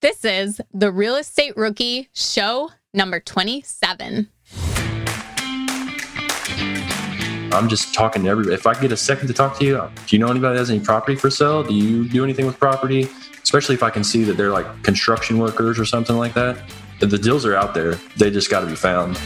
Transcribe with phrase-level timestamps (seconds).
[0.00, 4.28] This is the Real Estate Rookie Show number 27.
[7.50, 8.54] I'm just talking to everybody.
[8.54, 10.70] If I get a second to talk to you, do you know anybody that has
[10.70, 11.64] any property for sale?
[11.64, 13.08] Do you do anything with property?
[13.42, 16.62] Especially if I can see that they're like construction workers or something like that.
[17.00, 17.94] The deals are out there.
[18.16, 19.18] They just got to be found.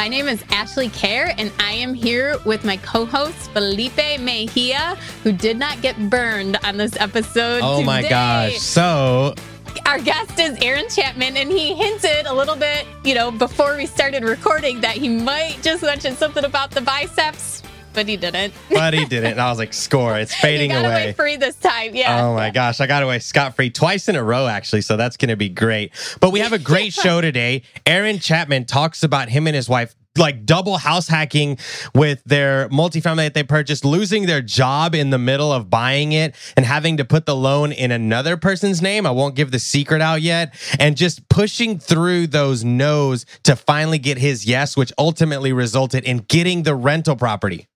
[0.00, 4.96] My name is Ashley Kerr, and I am here with my co host, Felipe Mejia,
[5.22, 7.60] who did not get burned on this episode.
[7.62, 7.84] Oh today.
[7.84, 8.56] my gosh.
[8.56, 9.34] So,
[9.84, 13.84] Our guest is Aaron Chapman, and he hinted a little bit, you know, before we
[13.84, 17.62] started recording that he might just mention something about the biceps,
[17.92, 18.54] but he didn't.
[18.70, 19.32] but he didn't.
[19.32, 20.18] And I was like, score.
[20.18, 21.02] It's fading got away.
[21.02, 21.94] away free this time.
[21.94, 22.24] Yeah.
[22.24, 24.80] Oh my gosh, I got away scot free twice in a row, actually.
[24.80, 25.92] So that's going to be great.
[26.20, 27.64] But we have a great show today.
[27.84, 31.58] Aaron Chapman talks about him and his wife like double house hacking
[31.94, 36.34] with their multifamily that they purchased, losing their job in the middle of buying it
[36.56, 39.06] and having to put the loan in another person's name.
[39.06, 40.54] I won't give the secret out yet.
[40.78, 46.18] And just pushing through those no's to finally get his yes, which ultimately resulted in
[46.18, 47.66] getting the rental property.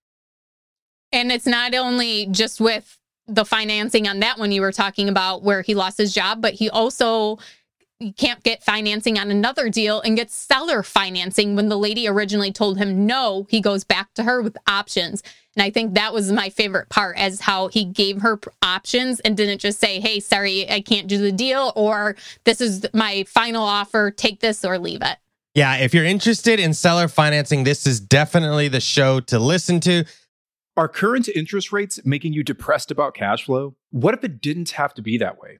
[1.11, 5.43] And it's not only just with the financing on that one you were talking about
[5.43, 7.39] where he lost his job, but he also
[7.99, 12.51] he can't get financing on another deal and gets seller financing when the lady originally
[12.51, 15.23] told him no, he goes back to her with options.
[15.55, 19.37] And I think that was my favorite part as how he gave her options and
[19.37, 23.63] didn't just say, "Hey, sorry, I can't do the deal," or "This is my final
[23.63, 25.17] offer, take this or leave it."
[25.53, 30.03] Yeah, if you're interested in seller financing, this is definitely the show to listen to.
[30.75, 33.77] Are current interest rates making you depressed about cash flow?
[33.91, 35.59] What if it didn't have to be that way?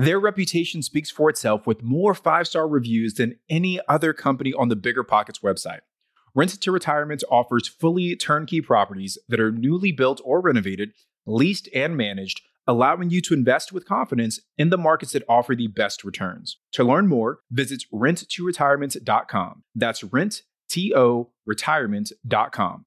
[0.00, 4.70] Their reputation speaks for itself with more five star reviews than any other company on
[4.70, 5.80] the Bigger Pockets website.
[6.34, 10.94] Rent to Retirement offers fully turnkey properties that are newly built or renovated,
[11.26, 15.66] leased and managed, allowing you to invest with confidence in the markets that offer the
[15.66, 16.56] best returns.
[16.72, 19.64] To learn more, visit renttoretirement.com.
[19.74, 20.42] That's rent
[21.44, 22.86] retirement.com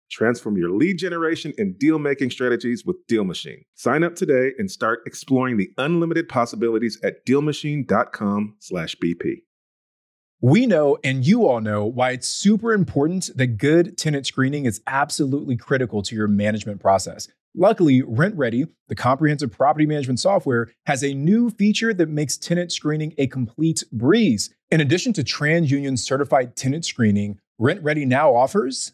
[0.11, 3.63] Transform your lead generation and deal making strategies with Deal Machine.
[3.75, 9.43] Sign up today and start exploring the unlimited possibilities at dealmachine.com/bp.
[10.43, 14.81] We know, and you all know, why it's super important that good tenant screening is
[14.85, 17.29] absolutely critical to your management process.
[17.55, 23.13] Luckily, RentRedi, the comprehensive property management software, has a new feature that makes tenant screening
[23.17, 24.53] a complete breeze.
[24.71, 28.93] In addition to TransUnion certified tenant screening, RentRedi now offers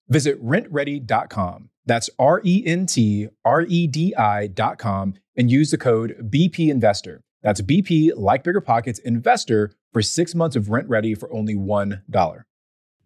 [0.11, 1.69] Visit rentredi.com.
[1.85, 7.23] That's R E N T R E D I.com and use the code BP Investor.
[7.41, 12.43] That's BP, like Bigger Pockets, Investor for six months of RentRedi for only $1.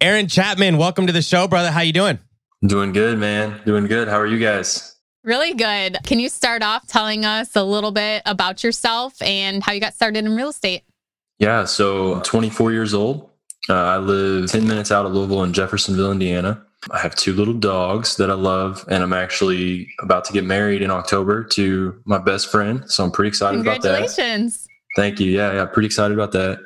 [0.02, 1.72] Aaron Chapman, welcome to the show, brother.
[1.72, 2.18] How you doing?
[2.66, 3.62] Doing good, man.
[3.66, 4.08] Doing good.
[4.08, 4.96] How are you guys?
[5.24, 5.98] Really good.
[6.04, 9.94] Can you start off telling us a little bit about yourself and how you got
[9.94, 10.82] started in real estate?
[11.38, 13.30] Yeah, so I'm 24 years old.
[13.70, 16.65] Uh, I live 10 minutes out of Louisville in Jeffersonville, Indiana.
[16.92, 20.82] I have two little dogs that I love, and I'm actually about to get married
[20.82, 22.90] in October to my best friend.
[22.90, 24.00] So I'm pretty excited about that.
[24.00, 24.68] Congratulations.
[24.96, 25.32] Thank you.
[25.32, 26.60] Yeah, yeah, pretty excited about that.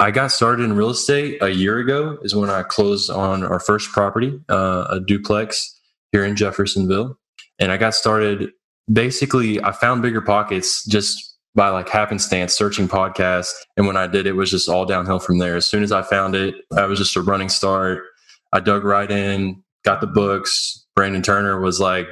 [0.00, 3.60] I got started in real estate a year ago, is when I closed on our
[3.60, 5.78] first property, uh, a duplex
[6.12, 7.18] here in Jeffersonville.
[7.58, 8.50] And I got started
[8.92, 13.52] basically, I found Bigger Pockets just by like happenstance searching podcasts.
[13.76, 15.56] And when I did, it was just all downhill from there.
[15.56, 18.04] As soon as I found it, I was just a running start.
[18.52, 20.84] I dug right in, got the books.
[20.94, 22.08] Brandon Turner was like,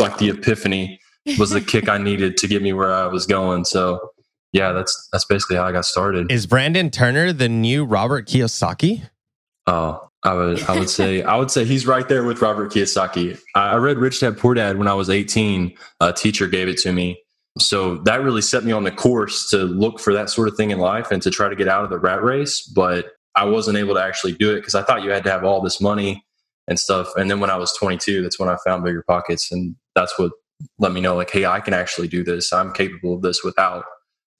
[0.00, 0.98] like the epiphany
[1.38, 3.64] was the kick I needed to get me where I was going.
[3.64, 4.10] So
[4.52, 6.32] yeah, that's that's basically how I got started.
[6.32, 9.08] Is Brandon Turner the new Robert Kiyosaki?
[9.66, 13.38] Oh, I would I would say I would say he's right there with Robert Kiyosaki.
[13.54, 15.76] I, I read Rich Dad Poor Dad when I was 18.
[16.00, 17.22] A teacher gave it to me.
[17.58, 20.70] So that really set me on the course to look for that sort of thing
[20.70, 22.62] in life and to try to get out of the rat race.
[22.62, 25.44] But I wasn't able to actually do it because I thought you had to have
[25.44, 26.24] all this money
[26.68, 27.08] and stuff.
[27.16, 29.50] And then when I was 22, that's when I found Bigger Pockets.
[29.50, 30.32] And that's what
[30.78, 32.52] let me know, like, hey, I can actually do this.
[32.52, 33.84] I'm capable of this without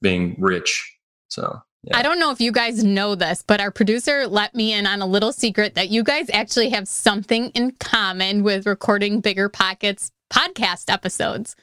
[0.03, 0.97] being rich.
[1.29, 1.97] So yeah.
[1.97, 5.01] I don't know if you guys know this, but our producer let me in on
[5.01, 10.11] a little secret that you guys actually have something in common with recording Bigger Pockets
[10.31, 11.57] podcast episodes.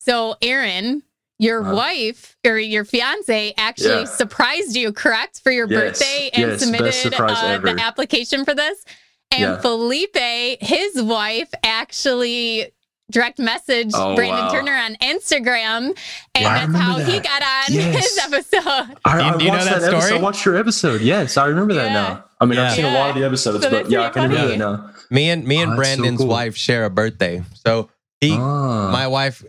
[0.00, 1.02] So, Aaron,
[1.38, 4.04] your uh, wife or your fiance actually yeah.
[4.04, 8.84] surprised you, correct, for your yes, birthday and yes, submitted uh, the application for this.
[9.30, 9.60] And yeah.
[9.60, 10.16] Felipe,
[10.60, 12.72] his wife, actually
[13.10, 14.52] direct message oh, Brandon wow.
[14.52, 15.96] Turner on Instagram, and
[16.34, 17.08] yeah, that's how that.
[17.08, 18.04] he got on yes.
[18.04, 18.96] his episode.
[19.04, 20.14] I, I watched that, that episode.
[20.14, 21.00] I watched your episode.
[21.00, 21.84] Yes, I remember yeah.
[21.84, 22.24] that now.
[22.40, 22.68] I mean, yeah.
[22.68, 24.90] I've seen a lot of the episodes, so but yeah, I can remember that now.
[25.10, 26.28] Me and me and oh, Brandon's so cool.
[26.28, 27.90] wife share a birthday, so
[28.20, 28.90] he, ah.
[28.90, 29.44] my wife,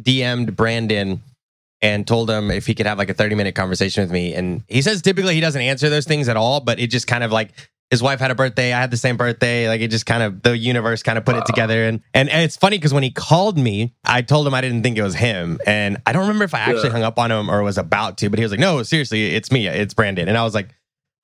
[0.00, 1.22] DM'd Brandon
[1.82, 4.34] and told him if he could have like a 30 minute conversation with me.
[4.34, 7.24] And he says typically he doesn't answer those things at all, but it just kind
[7.24, 7.52] of like
[7.90, 8.72] his wife had a birthday.
[8.72, 9.68] I had the same birthday.
[9.68, 11.40] Like it just kind of the universe kind of put wow.
[11.40, 11.84] it together.
[11.86, 14.82] And, and and it's funny because when he called me, I told him I didn't
[14.82, 16.92] think it was him, and I don't remember if I actually yeah.
[16.92, 18.30] hung up on him or was about to.
[18.30, 19.66] But he was like, "No, seriously, it's me.
[19.66, 20.68] It's Brandon." And I was like,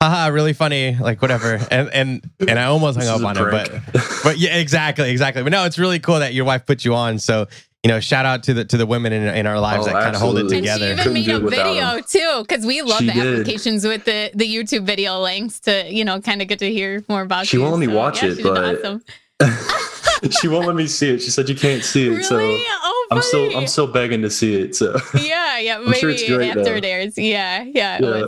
[0.00, 1.60] haha, really funny, like whatever.
[1.70, 3.70] And and and I almost hung up on prank.
[3.70, 5.42] him, but but yeah, exactly, exactly.
[5.42, 7.18] But no, it's really cool that your wife put you on.
[7.18, 7.48] So
[7.82, 10.02] you know, shout out to the to the women in, in our lives oh, that
[10.02, 10.86] kind of hold it together.
[10.92, 13.40] And she even made a video too, because we love she the did.
[13.40, 17.04] applications with the the YouTube video links to you know kind of get to hear
[17.08, 17.46] more about.
[17.46, 17.62] She you.
[17.62, 19.02] won't let me so, watch yeah, it, but awesome.
[20.40, 21.22] she won't let me see it.
[21.22, 22.10] She said you can't see it.
[22.10, 22.22] Really?
[22.24, 24.74] So oh, I'm still I'm still begging to see it.
[24.74, 26.74] So yeah, yeah, maybe sure after though.
[26.74, 27.18] it airs.
[27.18, 27.98] Yeah, yeah.
[28.00, 28.26] yeah.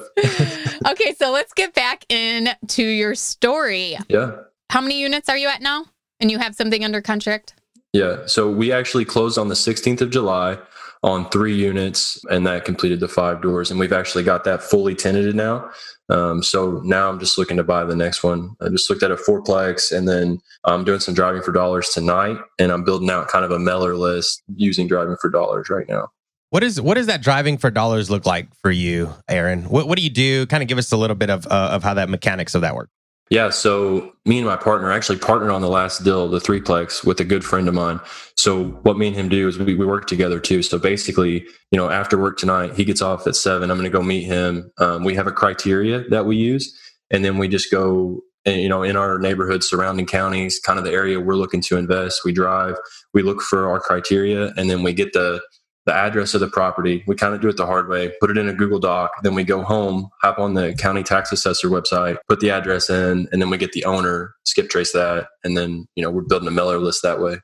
[0.91, 3.97] okay, so let's get back into your story.
[4.09, 4.37] Yeah.
[4.71, 5.87] How many units are you at now?
[6.21, 7.55] And you have something under contract?
[7.93, 8.27] Yeah.
[8.27, 10.59] So we actually closed on the 16th of July
[11.03, 13.71] on three units, and that completed the five doors.
[13.71, 15.71] And we've actually got that fully tenanted now.
[16.09, 18.57] Um, so now I'm just looking to buy the next one.
[18.61, 22.39] I just looked at a fourplex, and then I'm doing some driving for dollars tonight,
[22.59, 26.09] and I'm building out kind of a mailer list using driving for dollars right now.
[26.51, 29.65] What is what does that driving for dollars look like for you, Aaron?
[29.65, 30.47] What what do you do?
[30.47, 32.75] Kind of give us a little bit of uh, of how that mechanics of that
[32.75, 32.89] work.
[33.31, 37.21] Yeah, so me and my partner actually partnered on the last deal, the threeplex, with
[37.21, 38.01] a good friend of mine.
[38.37, 40.63] So what me and him do is we, we work together too.
[40.63, 43.71] So basically, you know, after work tonight, he gets off at seven.
[43.71, 44.71] I'm going to go meet him.
[44.79, 46.75] Um, we have a criteria that we use,
[47.11, 50.85] and then we just go, eh, you know, in our neighborhood, surrounding counties, kind of
[50.87, 52.23] the area we're looking to invest.
[52.25, 52.77] We drive,
[53.13, 55.43] we look for our criteria, and then we get the
[55.89, 57.03] the address of the property.
[57.07, 59.11] We kind of do it the hard way, put it in a Google Doc.
[59.23, 63.27] Then we go home, hop on the county tax assessor website, put the address in,
[63.33, 65.29] and then we get the owner, skip trace that.
[65.45, 67.39] And then, you know, we're building a mailer list that way.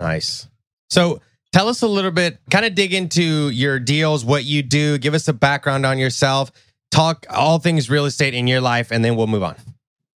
[0.00, 0.48] Nice.
[0.88, 1.20] So
[1.52, 5.12] tell us a little bit, kind of dig into your deals, what you do, give
[5.12, 6.50] us a background on yourself,
[6.90, 9.56] talk all things real estate in your life, and then we'll move on.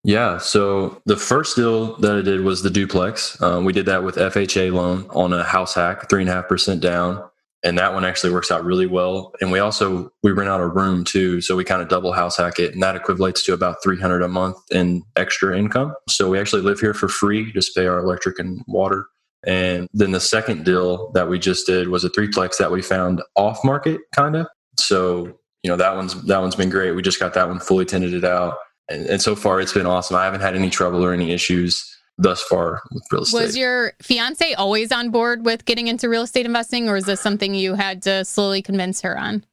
[0.04, 0.36] Yeah.
[0.38, 3.40] So the first deal that I did was the duplex.
[3.40, 6.48] Um, we did that with FHA loan on a house hack, three and a half
[6.48, 7.24] percent down
[7.64, 9.33] and that one actually works out really well.
[9.40, 12.37] And we also we rent out a room too, so we kind of double house
[12.37, 15.95] hack it, and that equates to about three hundred a month in extra income.
[16.09, 19.07] So we actually live here for free, just pay our electric and water.
[19.45, 23.23] And then the second deal that we just did was a threeplex that we found
[23.35, 24.47] off market, kind of.
[24.78, 26.92] So you know that one's that one's been great.
[26.92, 28.57] We just got that one fully tenanted out,
[28.88, 30.16] and, and so far it's been awesome.
[30.16, 33.40] I haven't had any trouble or any issues thus far with real estate.
[33.42, 37.21] Was your fiance always on board with getting into real estate investing, or is this
[37.21, 39.45] something you had to slowly convince her on?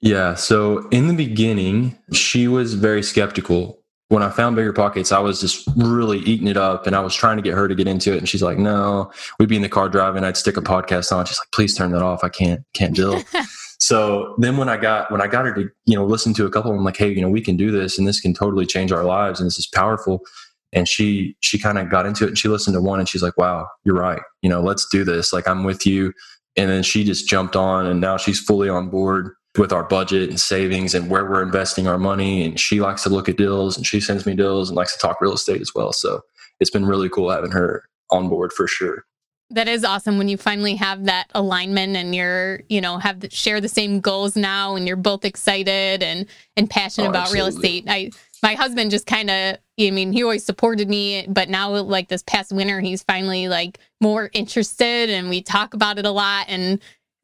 [0.00, 0.34] Yeah.
[0.34, 3.78] So in the beginning, she was very skeptical.
[4.08, 7.14] when I found Bigger Pockets, I was just really eating it up and I was
[7.14, 8.18] trying to get her to get into it.
[8.18, 10.24] And she's like, no, we'd be in the car driving.
[10.24, 11.26] I'd stick a podcast on.
[11.26, 12.24] She's like, please turn that off.
[12.24, 13.22] I can't, can't deal.
[13.78, 16.50] so then when I got, when I got her to, you know, listen to a
[16.50, 18.90] couple, I'm like, Hey, you know, we can do this and this can totally change
[18.90, 19.38] our lives.
[19.38, 20.22] And this is powerful.
[20.72, 23.22] And she, she kind of got into it and she listened to one and she's
[23.22, 24.22] like, wow, you're right.
[24.42, 25.32] You know, let's do this.
[25.32, 26.12] Like I'm with you.
[26.56, 30.30] And then she just jumped on and now she's fully on board with our budget
[30.30, 32.44] and savings and where we're investing our money.
[32.44, 34.98] And she likes to look at deals and she sends me deals and likes to
[34.98, 35.92] talk real estate as well.
[35.92, 36.20] So
[36.60, 39.04] it's been really cool having her on board for sure.
[39.52, 43.30] That is awesome when you finally have that alignment and you're, you know, have the,
[43.30, 47.46] share the same goals now and you're both excited and and passionate oh, about real
[47.46, 47.84] estate.
[47.88, 48.10] I
[48.42, 52.22] my husband just kind of I mean, he always supported me, but now like this
[52.22, 56.80] past winter he's finally like more interested and we talk about it a lot and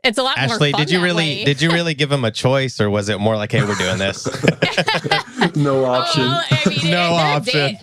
[0.07, 1.45] it's a lot Ashley, more did you really way.
[1.45, 3.99] did you really give him a choice or was it more like, hey, we're doing
[3.99, 4.27] this?
[5.57, 6.23] no oh, option.
[6.23, 7.75] Well, I mean, no option.
[7.75, 7.81] Day,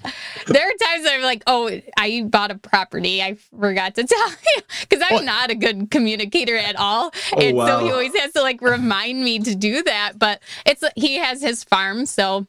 [0.47, 3.21] there are times I'm like, oh, I bought a property.
[3.21, 7.11] I forgot to tell you because I'm not a good communicator at all.
[7.33, 7.65] Oh, and wow.
[7.67, 10.13] so he always has to like remind me to do that.
[10.17, 12.47] But it's he has his farm, so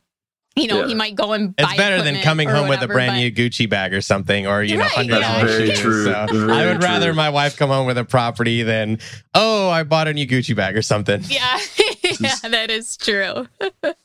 [0.57, 0.87] you know, yeah.
[0.87, 3.69] he might go and It's better than coming home whatever, with a brand new Gucci
[3.69, 5.67] bag or something, or you know, hundred dollars yeah.
[5.67, 5.81] shoes.
[5.81, 6.05] True.
[6.05, 6.89] So very I would true.
[6.89, 8.99] rather my wife come home with a property than
[9.35, 11.23] oh, I bought a new Gucci bag or something.
[11.25, 11.59] Yeah,
[12.21, 13.49] yeah, that is true.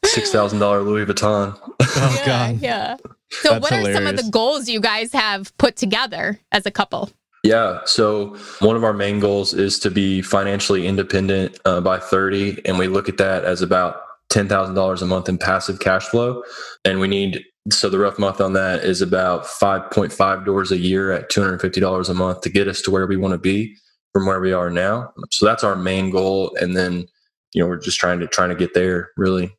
[0.05, 1.57] Six thousand dollar Louis Vuitton.
[1.81, 2.61] Oh yeah, God.
[2.61, 2.97] Yeah.
[3.31, 3.89] So, That's what hilarious.
[3.89, 7.11] are some of the goals you guys have put together as a couple?
[7.43, 7.81] Yeah.
[7.85, 12.61] So one of our main goals is to be financially independent uh, by 30.
[12.65, 16.43] And we look at that as about $10,000 a month in passive cash flow.
[16.85, 21.11] And we need, so the rough month on that is about 5.5 doors a year
[21.11, 23.75] at $250 a month to get us to where we want to be
[24.13, 25.11] from where we are now.
[25.31, 26.55] So that's our main goal.
[26.59, 27.05] And then,
[27.53, 29.51] you know, we're just trying to, trying to get there really.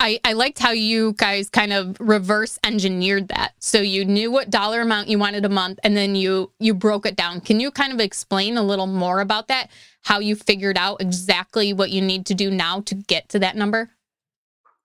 [0.00, 3.54] I, I liked how you guys kind of reverse engineered that.
[3.58, 7.06] So you knew what dollar amount you wanted a month and then you you broke
[7.06, 7.40] it down.
[7.40, 9.70] Can you kind of explain a little more about that?
[10.02, 13.56] How you figured out exactly what you need to do now to get to that
[13.56, 13.93] number?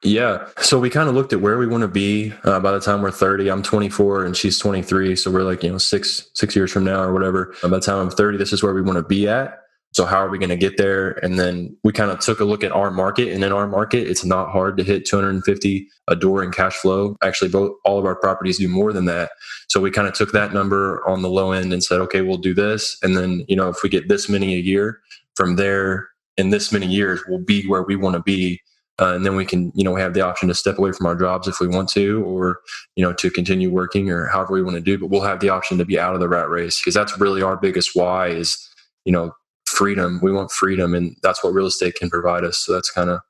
[0.04, 0.48] Yeah.
[0.60, 3.02] So we kind of looked at where we want to be uh, by the time
[3.02, 3.50] we're 30.
[3.50, 5.16] I'm 24 and she's 23.
[5.16, 7.54] So we're like, you know, six, six years from now or whatever.
[7.62, 9.60] by the time I'm 30, this is where we want to be at.
[9.92, 11.14] So how are we going to get there?
[11.24, 14.08] And then we kind of took a look at our market and in our market,
[14.08, 17.18] it's not hard to hit 250 a door in cash flow.
[17.24, 19.32] Actually, both all of our properties do more than that.
[19.68, 22.38] So we kind of took that number on the low end and said, okay, we'll
[22.38, 22.98] do this.
[23.02, 25.00] And then, you know, if we get this many a year
[25.36, 28.62] from there in this many years, we'll be where we want to be
[29.00, 31.06] uh, and then we can you know we have the option to step away from
[31.06, 32.60] our jobs if we want to or
[32.96, 35.50] you know to continue working or however we want to do but we'll have the
[35.50, 38.58] option to be out of the rat race because that's really our biggest why is
[39.06, 39.32] you know
[39.70, 40.20] freedom.
[40.22, 42.58] We want freedom and that's what real estate can provide us.
[42.58, 43.22] So that's kind of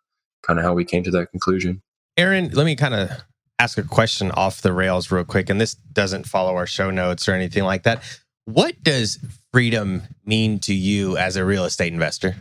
[0.41, 1.81] kind of how we came to that conclusion.
[2.17, 3.11] Aaron let me kind of
[3.59, 7.27] ask a question off the rails real quick and this doesn't follow our show notes
[7.27, 8.03] or anything like that.
[8.45, 9.19] What does
[9.53, 12.35] freedom mean to you as a real estate investor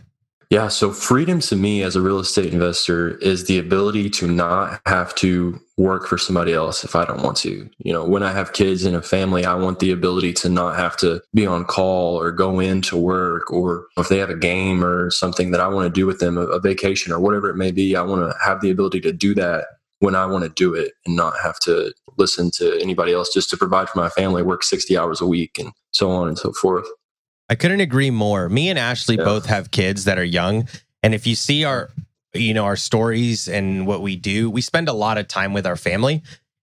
[0.49, 0.67] yeah.
[0.67, 5.13] So freedom to me as a real estate investor is the ability to not have
[5.15, 7.69] to work for somebody else if I don't want to.
[7.77, 10.75] You know, when I have kids and a family, I want the ability to not
[10.75, 14.83] have to be on call or go into work or if they have a game
[14.83, 17.71] or something that I want to do with them, a, vacation or whatever it may
[17.71, 19.65] be, I want to have the ability to do that
[19.99, 23.49] when I want to do it and not have to listen to anybody else just
[23.51, 26.51] to provide for my family, work 60 hours a week and so on and so
[26.53, 26.87] forth.
[27.49, 28.47] I couldn't agree more.
[28.49, 29.23] Me and Ashley yeah.
[29.23, 30.67] both have kids that are young.
[31.01, 31.89] And if you see our,
[32.33, 35.65] you know, our stories and what we do, we spend a lot of time with
[35.65, 36.21] our family.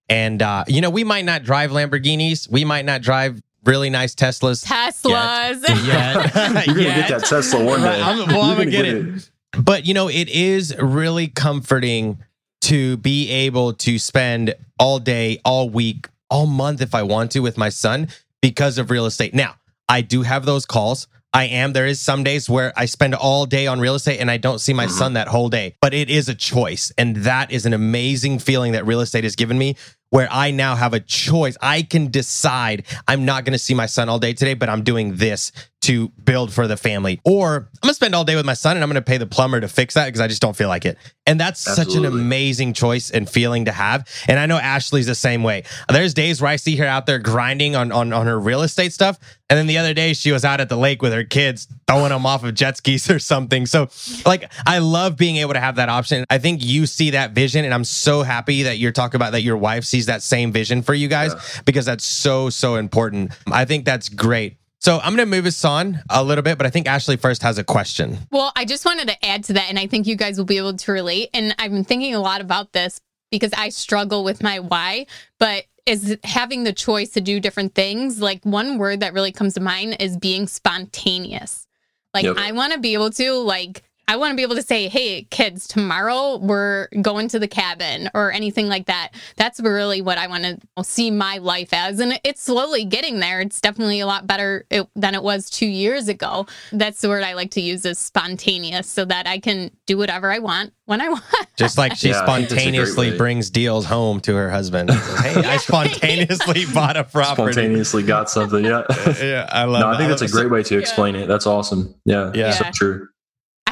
[0.09, 2.49] And, uh, you know, we might not drive Lamborghinis.
[2.49, 4.65] We might not drive really nice Teslas.
[4.65, 5.67] Teslas.
[5.67, 6.35] Yet.
[6.35, 6.65] yet.
[6.67, 8.01] You're going to get that Tesla one day.
[8.01, 9.07] I'm, well, I'm going to get, get it.
[9.07, 9.29] it.
[9.59, 12.19] But, you know, it is really comforting
[12.61, 17.39] to be able to spend all day, all week, all month if I want to
[17.39, 18.07] with my son
[18.41, 19.33] because of real estate.
[19.33, 19.55] Now,
[19.89, 21.07] I do have those calls.
[21.33, 21.73] I am.
[21.73, 24.59] There is some days where I spend all day on real estate and I don't
[24.59, 24.97] see my mm-hmm.
[24.97, 26.91] son that whole day, but it is a choice.
[26.97, 29.75] And that is an amazing feeling that real estate has given me
[30.09, 31.57] where I now have a choice.
[31.61, 34.83] I can decide I'm not going to see my son all day today, but I'm
[34.83, 37.21] doing this to build for the family.
[37.23, 39.61] Or I'm to spend all day with my son and I'm to pay the plumber
[39.61, 40.97] to fix that because I just don't feel like it.
[41.25, 41.93] And that's Absolutely.
[41.93, 44.07] such an amazing choice and feeling to have.
[44.27, 45.63] And I know Ashley's the same way.
[45.87, 48.91] There's days where I see her out there grinding on, on, on her real estate
[48.91, 49.19] stuff.
[49.49, 52.09] And then the other day she was out at the lake with her kids throwing
[52.09, 53.65] them off of jet skis or something.
[53.65, 53.89] So
[54.25, 56.25] like I love being able to have that option.
[56.29, 59.41] I think you see that vision and I'm so happy that you're talking about that
[59.41, 61.61] your wife sees that same vision for you guys yeah.
[61.65, 63.31] because that's so, so important.
[63.51, 64.57] I think that's great.
[64.79, 67.41] So I'm going to move us on a little bit, but I think Ashley first
[67.41, 68.19] has a question.
[68.31, 70.57] Well, I just wanted to add to that, and I think you guys will be
[70.57, 71.29] able to relate.
[71.33, 73.01] And I've been thinking a lot about this.
[73.29, 75.05] because I struggle with my why,
[75.37, 78.21] but is having the choice to do different things.
[78.21, 81.67] Like one word that really comes to mind is being spontaneous.
[82.13, 82.37] Like Yep.
[82.37, 85.23] I want to be able to like I want to be able to say, "Hey,
[85.23, 89.09] kids, tomorrow we're going to the cabin" or anything like that.
[89.35, 93.41] That's really what I want to see my life as, and it's slowly getting there.
[93.41, 96.47] It's definitely a lot better it, than it was two years ago.
[96.71, 100.31] That's the word I like to use is spontaneous, so that I can do whatever
[100.31, 101.23] I want when I want.
[101.57, 104.49] Just like she Yeah, I think that's a great spontaneously brings deals home to her
[104.49, 104.89] husband.
[105.17, 107.53] Hey, I spontaneously bought a property.
[107.53, 108.63] Spontaneously got something.
[108.63, 108.83] Yeah.
[109.21, 111.27] Yeah, I love no, I think that's a great way to explain it.
[111.27, 111.95] That's awesome.
[112.05, 112.31] Yeah.
[112.33, 112.51] Yeah.
[112.51, 112.71] So Yeah.
[112.73, 113.07] true.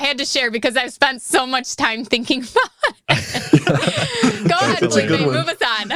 [0.05, 2.41] I had to share because I've spent so much time thinking
[3.09, 3.65] about it.
[4.47, 5.89] Go ahead, Felipe, move us on.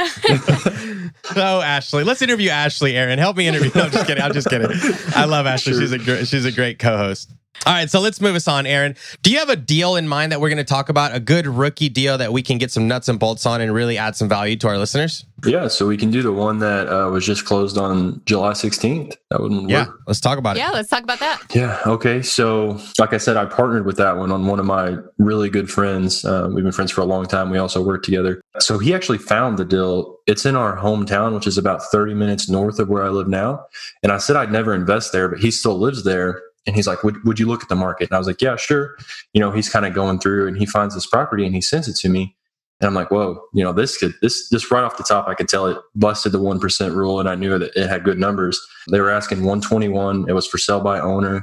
[1.22, 2.96] So oh, Ashley, let's interview Ashley.
[2.96, 3.70] Aaron, help me interview.
[3.72, 4.20] No, I'm just kidding.
[4.24, 4.68] I'm just kidding.
[5.14, 5.74] I love Ashley.
[5.74, 5.82] Sure.
[5.82, 7.30] She's a great, she's a great co-host.
[7.66, 8.96] All right, so let's move us on, Aaron.
[9.22, 11.14] Do you have a deal in mind that we're going to talk about?
[11.14, 13.98] A good rookie deal that we can get some nuts and bolts on and really
[13.98, 15.26] add some value to our listeners?
[15.44, 15.68] Yeah.
[15.68, 19.14] So we can do the one that uh, was just closed on July 16th.
[19.30, 20.00] That would Yeah, work.
[20.06, 20.60] let's talk about it.
[20.60, 21.42] yeah, let's talk about that.
[21.54, 21.78] Yeah.
[21.84, 22.22] Okay.
[22.22, 25.70] So, like I said, I partnered with that one on one of my really good
[25.70, 26.24] friends.
[26.24, 27.50] Uh, we've been friends for a long time.
[27.50, 28.40] We also work together.
[28.60, 30.16] So he actually found the deal.
[30.26, 33.66] It's in our hometown, which is about 30 minutes north of where I live now.
[34.02, 36.40] And I said I'd never invest there, but he still lives there.
[36.70, 38.08] And he's like, would, would you look at the market?
[38.08, 38.96] And I was like, yeah, sure.
[39.32, 41.88] You know, he's kind of going through and he finds this property and he sends
[41.88, 42.36] it to me.
[42.80, 45.34] And I'm like, whoa, you know, this could, this, just right off the top, I
[45.34, 48.64] could tell it busted the 1% rule and I knew that it had good numbers.
[48.88, 50.26] They were asking 121.
[50.28, 51.42] It was for sale by owner.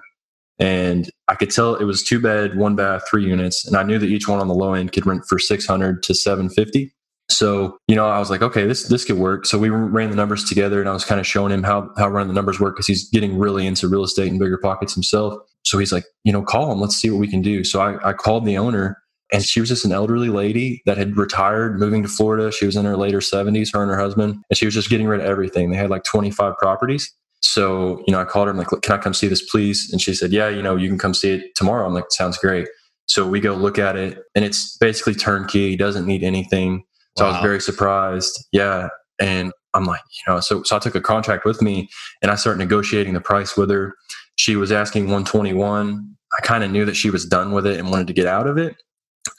[0.59, 3.67] And I could tell it was two bed, one bath, three units.
[3.67, 6.13] And I knew that each one on the low end could rent for 600 to
[6.13, 6.93] 750.
[7.29, 9.45] So, you know, I was like, okay, this, this could work.
[9.45, 12.07] So we ran the numbers together and I was kind of showing him how, how
[12.07, 15.33] running the numbers work because he's getting really into real estate and bigger pockets himself.
[15.63, 16.79] So he's like, you know, call him.
[16.79, 17.65] Let's see what we can do.
[17.65, 18.97] So I, I called the owner
[19.33, 22.51] and she was just an elderly lady that had retired, moving to Florida.
[22.51, 25.07] She was in her later 70s, her and her husband, and she was just getting
[25.07, 25.69] rid of everything.
[25.69, 27.13] They had like 25 properties.
[27.41, 28.51] So, you know, I called her.
[28.51, 29.89] I'm like, can I come see this, please?
[29.91, 31.85] And she said, yeah, you know, you can come see it tomorrow.
[31.85, 32.67] I'm like, sounds great.
[33.07, 35.75] So we go look at it, and it's basically turnkey.
[35.75, 36.83] Doesn't need anything.
[37.17, 38.45] So I was very surprised.
[38.51, 38.89] Yeah.
[39.19, 41.89] And I'm like, you know, so, so I took a contract with me
[42.21, 43.95] and I started negotiating the price with her.
[44.37, 46.15] She was asking 121.
[46.37, 48.47] I kind of knew that she was done with it and wanted to get out
[48.47, 48.75] of it.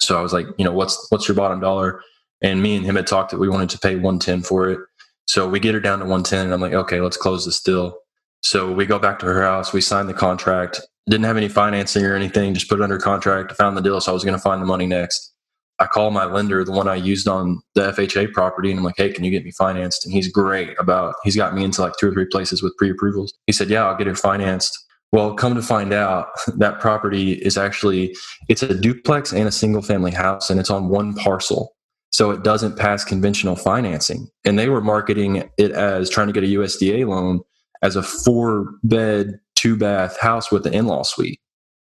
[0.01, 2.03] So I was like, you know, what's, what's your bottom dollar?
[2.43, 4.81] And me and him had talked that we wanted to pay 110 for it.
[5.27, 7.97] So we get her down to 110 and I'm like, okay, let's close this deal.
[8.43, 9.73] So we go back to her house.
[9.73, 10.81] We signed the contract.
[11.09, 12.55] Didn't have any financing or anything.
[12.55, 13.53] Just put it under contract.
[13.53, 14.01] Found the deal.
[14.01, 15.35] So I was going to find the money next.
[15.81, 18.97] I call my lender, the one I used on the FHA property, and I'm like,
[18.97, 20.05] hey, can you get me financed?
[20.05, 22.91] And he's great about, he's got me into like two or three places with pre
[22.91, 23.33] approvals.
[23.47, 24.77] He said, yeah, I'll get it financed.
[25.13, 28.15] Well, come to find out, that property is actually,
[28.49, 31.75] it's a duplex and a single family house, and it's on one parcel.
[32.11, 34.29] So it doesn't pass conventional financing.
[34.45, 37.41] And they were marketing it as trying to get a USDA loan
[37.83, 41.39] as a four bed, two bath house with an in law suite.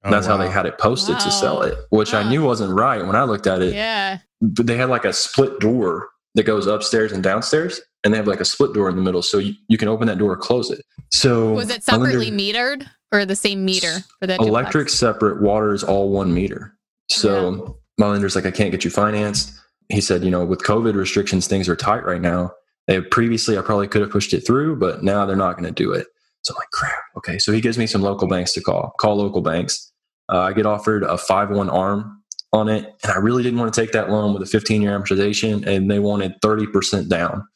[0.06, 3.04] Oh, That's how they had it posted to sell it, which I knew wasn't right
[3.04, 3.74] when I looked at it.
[3.74, 4.18] Yeah.
[4.40, 8.26] But they had like a split door that goes upstairs and downstairs, and they have
[8.26, 10.36] like a split door in the middle, so you, you can open that door or
[10.36, 10.84] close it.
[11.12, 14.94] So Was it lender- separately metered or the same meter for the electric duplex?
[14.94, 16.74] separate, water is all one meter.
[17.10, 19.52] So my lender's like, I can't get you financed.
[19.88, 22.52] He said, you know, with COVID restrictions, things are tight right now.
[22.88, 25.72] They previously, I probably could have pushed it through, but now they're not going to
[25.72, 26.06] do it.
[26.42, 26.98] So I'm like, crap.
[27.16, 27.38] Okay.
[27.38, 29.92] So he gives me some local banks to call, call local banks.
[30.32, 32.92] Uh, I get offered a 5 1 arm on it.
[33.02, 35.66] And I really didn't want to take that loan with a 15 year amortization.
[35.66, 37.46] And they wanted 30% down,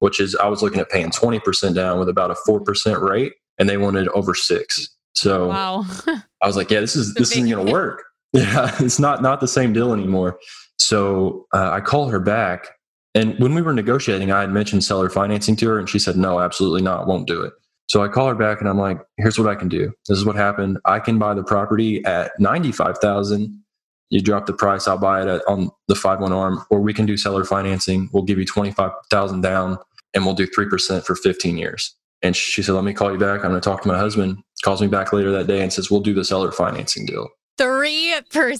[0.00, 3.32] which is, I was looking at paying 20% down with about a 4% rate.
[3.58, 4.88] And they wanted over six.
[5.14, 5.84] So Wow.
[6.06, 8.04] I was like, yeah, this is this isn't going to work.
[8.34, 10.38] Yeah, it's not not the same deal anymore.
[10.76, 12.68] So uh, I call her back,
[13.14, 16.16] and when we were negotiating, I had mentioned seller financing to her, and she said,
[16.18, 17.54] no, absolutely not, won't do it.
[17.88, 19.92] So I call her back, and I'm like, here's what I can do.
[20.08, 20.78] This is what happened.
[20.84, 23.62] I can buy the property at ninety five thousand.
[24.10, 26.94] You drop the price, I'll buy it at, on the five one arm, or we
[26.94, 28.08] can do seller financing.
[28.12, 29.78] We'll give you twenty five thousand down,
[30.14, 31.94] and we'll do three percent for fifteen years.
[32.22, 33.44] And she said, let me call you back.
[33.44, 34.38] I'm going to talk to my husband.
[34.64, 37.28] Calls me back later that day and says, we'll do the seller financing deal.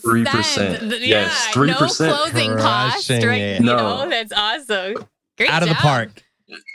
[0.03, 0.81] Three percent.
[0.83, 0.99] 3%.
[1.01, 2.09] Yes, No 3%.
[2.15, 3.11] closing cost.
[3.11, 3.25] Right.
[3.25, 3.61] it.
[3.61, 3.77] You No.
[4.05, 5.05] know, that's awesome.
[5.37, 6.23] Great Out of the park.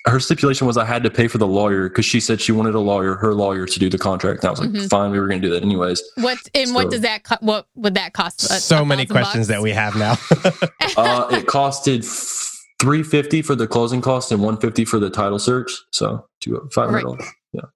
[0.05, 2.75] Her stipulation was I had to pay for the lawyer because she said she wanted
[2.75, 4.41] a lawyer, her lawyer, to do the contract.
[4.43, 4.89] And I was like, Mhm.
[4.89, 6.03] fine, we were going to do that anyways.
[6.15, 8.43] What and what does that co- what would that cost?
[8.43, 9.55] A- so a many questions bucks?
[9.55, 10.15] that we have now.
[10.97, 12.03] Uh, it costed
[12.81, 15.71] three fifty for the closing cost and one fifty for the title search.
[15.91, 17.25] So two five hundred dollars.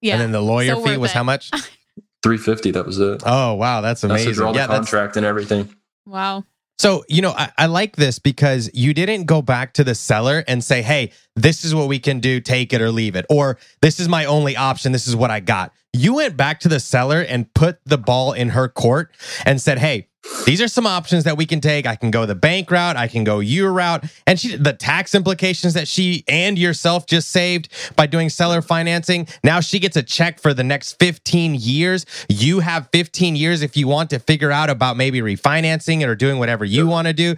[0.02, 0.12] Yeah.
[0.14, 1.14] And then the lawyer So fee was it.
[1.14, 1.50] how much?
[2.22, 2.72] Three fifty.
[2.72, 3.22] That was it.
[3.24, 4.32] Oh wow, that's That's to amazing.
[4.34, 5.74] draw the yeah, that's contract and everything.
[6.04, 6.44] wow.
[6.78, 10.44] So, you know, I, I like this because you didn't go back to the seller
[10.46, 13.58] and say, hey, this is what we can do, take it or leave it, or
[13.82, 15.72] this is my only option, this is what I got.
[15.92, 19.10] You went back to the seller and put the ball in her court
[19.44, 20.07] and said, hey,
[20.44, 21.86] these are some options that we can take.
[21.86, 24.04] I can go the bank route, I can go your route.
[24.26, 29.28] And she the tax implications that she and yourself just saved by doing seller financing.
[29.44, 32.06] Now she gets a check for the next 15 years.
[32.28, 36.14] You have 15 years if you want to figure out about maybe refinancing it or
[36.14, 37.34] doing whatever you want to do.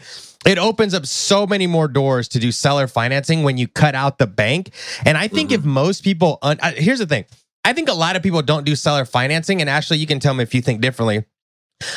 [0.46, 4.18] It opens up so many more doors to do seller financing when you cut out
[4.18, 4.70] the bank.
[5.05, 7.26] And I think if most people, un- uh, here's the thing
[7.64, 9.61] I think a lot of people don't do seller financing.
[9.61, 11.24] And Ashley, you can tell me if you think differently.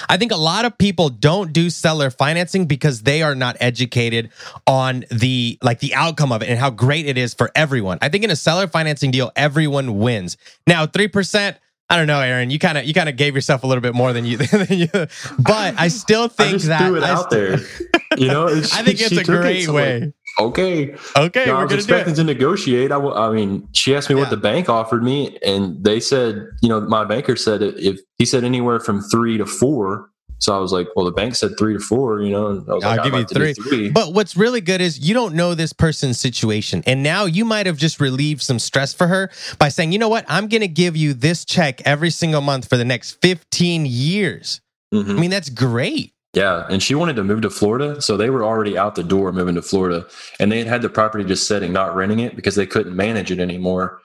[0.10, 4.32] I think a lot of people don't do seller financing because they are not educated
[4.68, 7.98] on the like the outcome of it and how great it is for everyone.
[8.02, 10.38] I think in a seller financing deal, everyone wins.
[10.68, 11.56] Now, 3%,
[11.90, 12.50] I don't know, Aaron.
[12.50, 14.68] You kind of you kind of gave yourself a little bit more than you, than
[14.70, 14.88] you
[15.40, 18.18] but I still think I just that threw it I out st- there.
[18.18, 20.14] You know, I think it's a took it, great like, way.
[20.40, 20.96] Okay.
[21.16, 22.92] okay, No, I we're was expecting to negotiate.
[22.92, 24.22] I, w- I mean, she asked me Yeah.
[24.22, 28.00] what the bank offered me, and they said, you know, my banker said if- if
[28.18, 30.10] he said anywhere from three to four.
[30.40, 32.74] So I was like, well, the bank said three to four, you know, and I
[32.74, 33.54] was I'll like, give you like to do three.
[33.54, 33.90] three.
[33.92, 36.84] But what's really good is you don't know this person's situation.
[36.86, 40.10] And now you might have just relieved some stress for her by saying, you know
[40.10, 40.26] what?
[40.28, 44.60] I'm going to give you this check every single month for the next 15 years.
[44.94, 45.10] Mhm.
[45.12, 46.13] I mean, that's great.
[46.34, 49.32] Yeah, and she wanted to move to Florida, so they were already out the door
[49.32, 50.08] moving to Florida,
[50.40, 53.30] and they had had the property just sitting, not renting it because they couldn't manage
[53.32, 54.00] it anymore.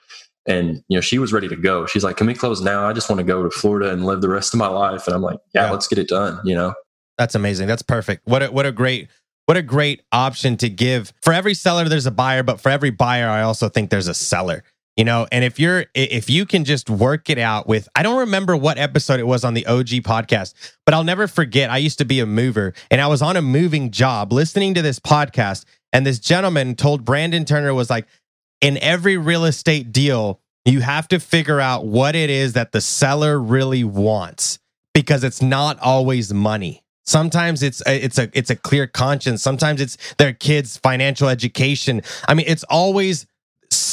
[0.45, 1.85] And you know, she was ready to go.
[1.87, 2.87] She's like, "Can we close now?
[2.87, 5.15] I just want to go to Florida and live the rest of my life." And
[5.15, 5.71] I'm like, "Yeah, Yeah.
[5.71, 6.73] let's get it done." You know,
[7.17, 7.67] That's amazing.
[7.67, 8.21] That's perfect.
[8.25, 9.09] What a, what a great
[9.47, 11.11] what a great option to give.
[11.23, 14.13] For every seller there's a buyer, but for every buyer I also think there's a
[14.13, 14.63] seller.
[14.99, 18.19] You know, and if you're if you can just work it out with I don't
[18.19, 20.53] remember what episode it was on the OG podcast,
[20.85, 23.41] but I'll never forget I used to be a mover and I was on a
[23.41, 28.07] moving job listening to this podcast and this gentleman told Brandon Turner was like
[28.59, 32.81] in every real estate deal you have to figure out what it is that the
[32.81, 34.59] seller really wants
[34.93, 36.83] because it's not always money.
[37.05, 39.41] Sometimes it's a, it's a it's a clear conscience.
[39.41, 42.01] Sometimes it's their kids' financial education.
[42.27, 43.25] I mean, it's always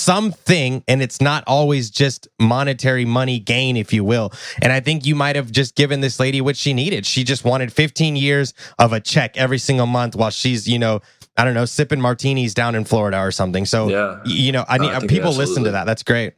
[0.07, 4.33] something and it's not always just monetary money gain if you will.
[4.63, 7.05] And i think you might have just given this lady what she needed.
[7.05, 11.01] She just wanted 15 years of a check every single month while she's you know
[11.37, 13.67] i don't know sipping martinis down in florida or something.
[13.67, 15.87] So yeah, you know i No, need I uh, people listen to that.
[15.87, 16.35] That's great.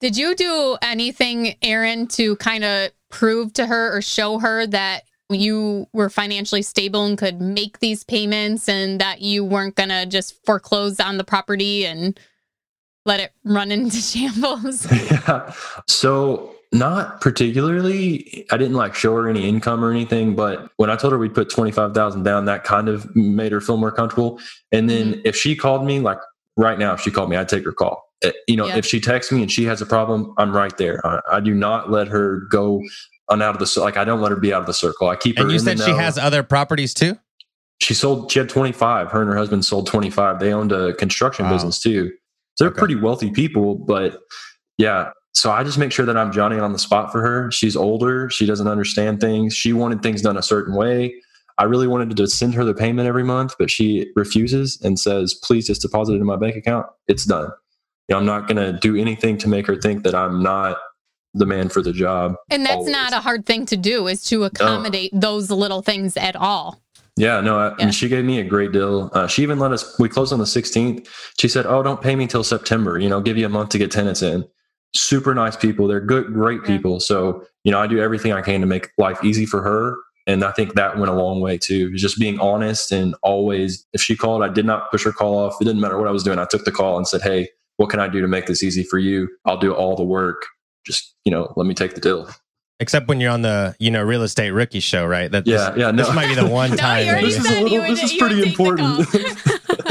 [0.00, 5.04] Did you do anything, Aaron, to kind of prove to her or show her that
[5.30, 10.04] you were financially stable and could make these payments and that you weren't going to
[10.06, 12.18] just foreclose on the property and
[13.06, 14.90] let it run into shambles?
[15.10, 15.52] yeah.
[15.88, 18.46] So not particularly.
[18.50, 21.34] I didn't like show her any income or anything, but when I told her we'd
[21.34, 24.40] put twenty five thousand down, that kind of made her feel more comfortable.
[24.72, 26.18] And then if she called me, like
[26.56, 28.02] right now, if she called me, I'd take her call.
[28.24, 28.76] Uh, You know, Yeah.
[28.78, 31.04] if she texts me and she has a problem, I'm right there.
[31.06, 32.82] I, I do not let her go
[33.28, 33.96] on out of the like.
[33.98, 35.08] I don't let her be out of the circle.
[35.08, 35.42] I keep her.
[35.42, 35.98] and you in the said she know.
[35.98, 37.18] has other properties too
[37.80, 38.30] She sold.
[38.32, 39.10] She had 25.
[39.10, 40.38] Her and her husband sold 25.
[40.40, 41.52] They owned a construction Wow.
[41.52, 42.12] business too.
[42.54, 42.78] So they're Okay.
[42.78, 43.74] pretty wealthy people.
[43.76, 44.20] But
[44.78, 47.50] yeah, so I just make sure that I'm Johnny on the spot for her.
[47.50, 48.28] She's older.
[48.30, 49.54] She doesn't understand things.
[49.54, 51.14] She wanted things done a certain way.
[51.58, 55.34] I really wanted to send her the payment every month, but she refuses and says,
[55.42, 56.86] "Please just deposit it in my bank account.
[57.08, 57.50] It's done."
[58.08, 60.78] You know, I'm not going to do anything to make her think that I'm not
[61.34, 62.34] the man for the job.
[62.50, 62.92] And that's Always.
[62.92, 66.82] not a hard thing to do is to accommodate those little things at all.
[67.16, 67.86] Yeah, no, I, I Yeah.
[67.86, 69.10] mean, she gave me a great deal.
[69.14, 71.08] Uh, she even let us, we closed on the 16th.
[71.40, 73.78] She said, Oh, don't pay me till September, you know, give you a month to
[73.78, 74.46] get tenants in.
[74.96, 75.88] Super nice people.
[75.88, 77.00] They're good, great people.
[77.00, 79.96] So, you know, I do everything I can to make life easy for her.
[80.26, 81.94] And I think that went a long way too.
[81.96, 85.56] Just being honest and always, if she called, I did not push her call off.
[85.60, 86.38] It didn't matter what I was doing.
[86.38, 88.84] I took the call and said, Hey, what can I do to make this easy
[88.84, 89.28] for you?
[89.46, 90.46] I'll do all the work.
[90.86, 92.30] Just, you know, let me take the deal.
[92.82, 95.74] Except when you're on the you know real estate rookie show right that this- Yeah,
[95.76, 96.02] yeah, no.
[96.04, 98.42] this might be the one No, time you This is a little- this is pretty
[98.42, 99.06] important.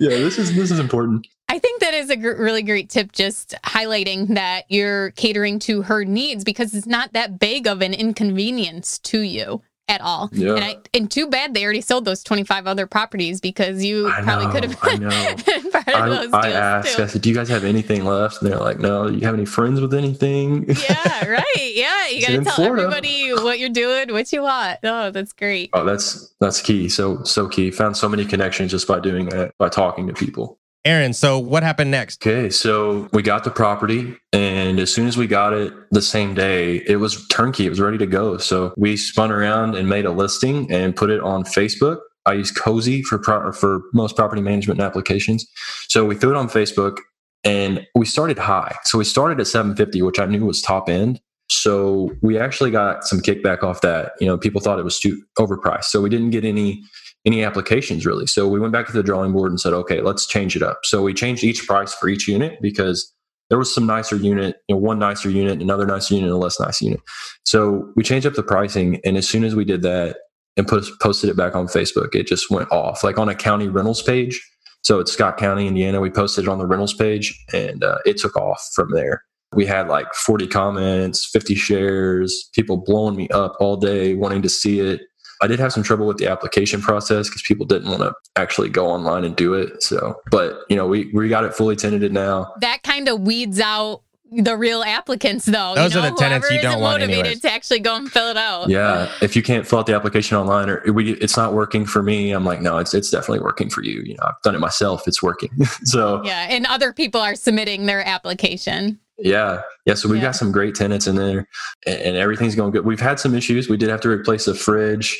[0.00, 1.26] yeah, this is, this is important.
[1.48, 5.82] I think that is a gr- really great tip, just highlighting that you're catering to
[5.82, 10.28] her needs because it's not that big of an inconvenience to you at all.
[10.32, 10.54] Yeah.
[10.54, 14.22] And, I, and too bad they already sold those 25 other properties because you I
[14.22, 17.02] probably could have I been part of I, those I asked, too.
[17.02, 18.42] I said, Do you guys have anything left?
[18.42, 20.68] And they're like, No, do you have any friends with anything?
[20.68, 21.72] yeah, right.
[21.74, 22.82] Yeah, you got to tell Florida?
[22.82, 24.78] everybody what you're doing, what you want.
[24.84, 25.70] Oh, that's great.
[25.72, 26.88] oh, that's that's key.
[26.88, 27.70] So so key.
[27.70, 30.58] Found so many connections just by doing that, by talking to people.
[30.84, 32.24] Aaron, so what happened next?
[32.24, 36.34] Okay, so we got the property, and as soon as we got it the same
[36.34, 37.66] day, it was turnkey.
[37.66, 38.38] It was ready to go.
[38.38, 41.98] So we spun around and made a listing and put it on Facebook.
[42.26, 45.46] I use Cozy for pro- for most property management applications.
[45.88, 46.98] So we threw it on Facebook,
[47.44, 48.76] and we started high.
[48.84, 51.20] So we started at 750, which I knew was top end.
[51.50, 54.12] So we actually got some kickback off that.
[54.20, 55.84] You know, people thought it was too overpriced.
[55.84, 56.82] So we didn't get any
[57.26, 58.26] any applications really.
[58.26, 60.80] So we went back to the drawing board and said, okay, let's change it up.
[60.84, 63.12] So we changed each price for each unit because
[63.50, 66.60] there was some nicer unit, you know, one nicer unit, another nicer unit, a less
[66.60, 67.00] nice unit.
[67.44, 70.18] So we changed up the pricing, and as soon as we did that
[70.56, 73.02] and put posted it back on Facebook, it just went off.
[73.02, 74.40] Like on a county rentals page.
[74.82, 76.00] So it's Scott County, Indiana.
[76.00, 79.22] We posted it on the rentals page, and uh, it took off from there.
[79.54, 84.48] We had like 40 comments, 50 shares, people blowing me up all day, wanting to
[84.48, 85.00] see it.
[85.40, 88.68] I did have some trouble with the application process because people didn't want to actually
[88.68, 89.82] go online and do it.
[89.82, 92.52] So, but you know, we we got it fully tenanted now.
[92.60, 95.74] That kind of weeds out the real applicants, though.
[95.74, 97.40] Those you know, are the tenants you don't isn't want motivated anyways.
[97.40, 98.68] to actually go and fill it out.
[98.68, 102.02] Yeah, if you can't fill out the application online or we, it's not working for
[102.02, 104.02] me, I'm like, no, it's it's definitely working for you.
[104.02, 105.50] You know, I've done it myself; it's working.
[105.84, 108.98] so Yeah, and other people are submitting their application.
[109.18, 109.62] Yeah.
[109.84, 109.94] Yeah.
[109.94, 110.28] So we've Yeah.
[110.28, 111.48] got some great tenants in there
[111.86, 112.84] and, and everything's going good.
[112.84, 113.68] We've had some issues.
[113.68, 115.16] We did have to replace a fridge.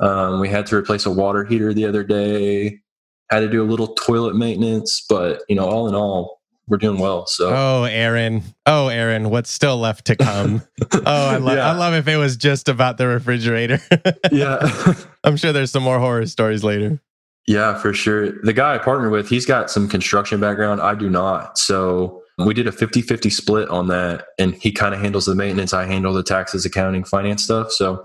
[0.00, 2.80] Um, we had to replace a water heater the other day,
[3.30, 6.98] had to do a little toilet maintenance, but you know, all in all, we're doing
[6.98, 7.26] well.
[7.28, 8.42] So Oh, Aaron.
[8.66, 10.62] Oh, Aaron, what's still left to come?
[10.92, 11.70] Oh, I, lo- Yeah.
[11.70, 13.80] I love if it was just about the refrigerator.
[14.32, 14.94] yeah.
[15.24, 17.00] I'm sure there's some more horror stories later.
[17.46, 18.32] Yeah, for sure.
[18.42, 20.80] The guy I partnered with, he's got some construction background.
[20.80, 21.58] I do not.
[21.58, 24.26] So we did a 50 50 split on that.
[24.38, 25.72] And he kind of handles the maintenance.
[25.72, 27.72] I handle the taxes, accounting, finance stuff.
[27.72, 28.04] So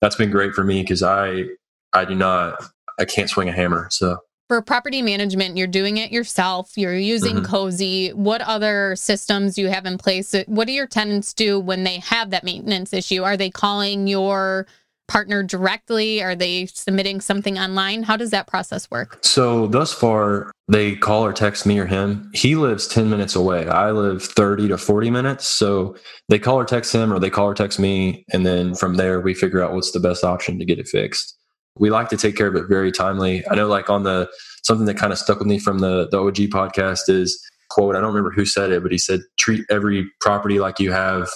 [0.00, 1.44] that's been great for me because I,
[1.92, 2.62] I do not,
[2.98, 3.88] I can't swing a hammer.
[3.90, 6.76] So For property management, you're doing it yourself.
[6.76, 7.44] You're using Mhm.
[7.46, 8.10] Cozy.
[8.10, 10.34] What other systems do you have in place?
[10.46, 13.22] What do your tenants do when they have that maintenance issue?
[13.22, 14.66] Are they calling your
[15.10, 16.22] partner directly?
[16.22, 18.04] Are they submitting something online?
[18.04, 19.18] How does that process work?
[19.22, 22.30] So thus far, they call or text me or him.
[22.32, 23.66] He lives 10 minutes away.
[23.66, 25.46] I live 30 to 40 minutes.
[25.46, 25.96] So
[26.28, 28.24] they call or text him or they call or text me.
[28.32, 31.36] And then from there, we figure out what's the best option to get it fixed.
[31.76, 33.42] We like to take care of it very timely.
[33.50, 34.28] I know, like, on the
[34.62, 38.00] something that kind of stuck with me from the, the OG podcast is quote, I
[38.00, 41.28] don't remember who said it, but he said, treat every property like you have,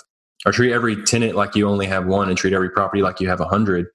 [0.45, 3.29] or treat every tenant like you only have one and treat every property like you
[3.29, 3.87] have a hundred.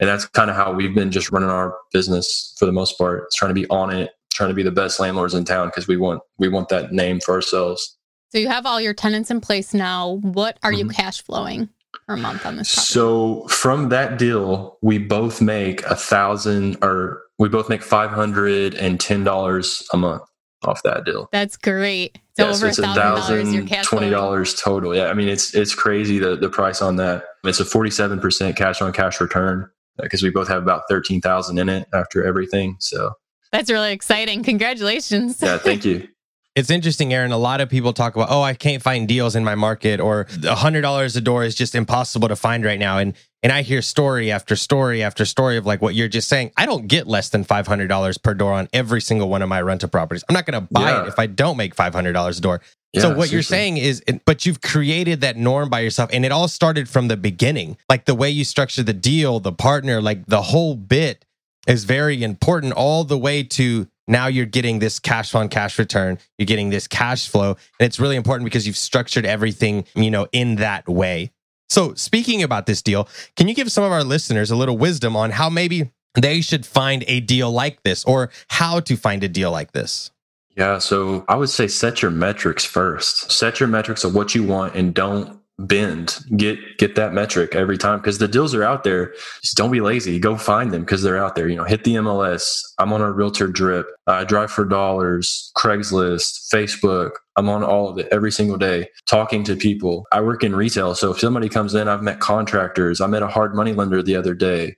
[0.00, 3.24] And that's kind of how we've been just running our business for the most part.
[3.26, 5.86] It's trying to be on it, trying to be the best landlords in town because
[5.88, 7.96] we want we want that name for ourselves.
[8.30, 10.18] So you have all your tenants in place now.
[10.22, 10.94] What are you Mhm.
[10.94, 11.68] cash flowing
[12.08, 12.92] per month on this property?
[12.92, 18.74] So from that deal, we both make a thousand or we both make five hundred
[18.74, 20.22] and ten dollars a month
[20.64, 21.28] off that deal.
[21.32, 22.18] That's great.
[22.36, 24.12] So Yeah, over a it's a thousand dollars your thousand cash twenty flowing.
[24.12, 24.94] dollars total.
[24.96, 27.24] Yeah, I mean it's it's crazy the the price on that.
[27.44, 30.82] It's a forty seven percent cash on cash return uh, because we both have about
[30.88, 32.76] thirteen thousand in it after everything.
[32.80, 33.12] So
[33.52, 34.42] That's really exciting.
[34.42, 35.40] Congratulations.
[35.42, 36.08] yeah, thank you.
[36.56, 37.32] It's interesting, Aaron.
[37.32, 40.28] A lot of people talk about, oh, I can't find deals in my market, or
[40.44, 42.98] a hundred dollars a door is just impossible to find right now.
[42.98, 46.50] And and I hear story after story after story of like what you're just saying.
[46.56, 49.48] I don't get less than five hundred dollars per door on every single one of
[49.48, 50.24] my rental properties.
[50.28, 51.02] I'm not going to buy Yeah.
[51.04, 52.60] it if I don't make five hundred dollars a door.
[52.98, 56.32] so Yeah, what you're saying is, but you've created that norm by yourself, and it
[56.32, 57.76] all started from the beginning.
[57.88, 61.24] Like the way you structure the deal, the partner, like the whole bit
[61.68, 62.72] is very important.
[62.72, 66.18] All the way to now, you're getting this cash on cash return.
[66.38, 70.26] You're getting this cash flow, and it's really important because you've structured everything, you know,
[70.32, 71.30] in that way.
[71.74, 75.16] So, speaking about this deal, can you give some of our listeners a little wisdom
[75.16, 79.28] on how maybe they should find a deal like this, or how to find a
[79.28, 80.12] deal like this?
[80.56, 83.32] Yeah, so I would say set your metrics first.
[83.32, 86.18] Set your metrics of what you want and don't bend.
[86.36, 89.14] Get get that metric every time because the deals are out there.
[89.42, 90.18] Just don't be lazy.
[90.18, 91.48] Go find them because they're out there.
[91.48, 92.60] You know, hit the MLS.
[92.78, 93.86] I'm on a realtor drip.
[94.06, 97.12] I drive for dollars, Craigslist, Facebook.
[97.36, 100.06] I'm on all of it every single day, talking to people.
[100.12, 103.00] I work in retail, so if somebody comes in, I've met contractors.
[103.00, 104.76] I met a hard money lender the other day.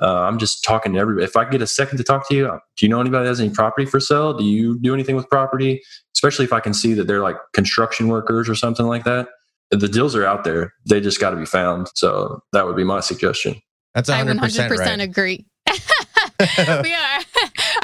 [0.00, 1.24] Uh, I'm just talking to everybody.
[1.24, 3.40] If I get a second to talk to you, do you know anybody that has
[3.40, 4.32] any property for sale?
[4.32, 5.82] Do you do anything with property?
[6.14, 9.28] Especially if I can see that they're like construction workers or something like that.
[9.70, 10.72] The deals are out there.
[10.88, 11.88] They just got to be found.
[11.94, 13.60] So that would be my suggestion.
[13.94, 15.00] That's I 100%, 100% right.
[15.00, 15.46] agree.
[15.68, 15.74] we
[16.94, 17.20] are.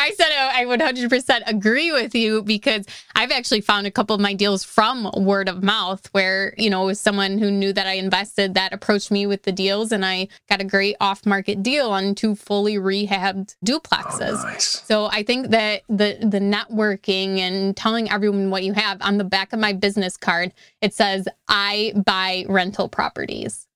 [0.04, 4.14] I said uh, I would 100% agree with you because I've actually found a couple
[4.14, 7.72] of my deals from word of mouth where, you know, it was someone who knew
[7.72, 11.24] that I invested that approached me with the deals and I got a great off
[11.24, 14.40] market deal on two fully rehabbed duplexes.
[14.40, 14.82] Oh, nice.
[14.84, 19.24] So I think that the the networking and telling everyone what you have on the
[19.24, 23.66] back of my business card, it says I buy rental properties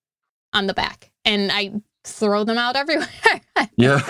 [0.53, 1.11] on the back.
[1.25, 1.73] And I
[2.09, 3.09] throw them out everywhere.
[3.77, 4.01] Yeah.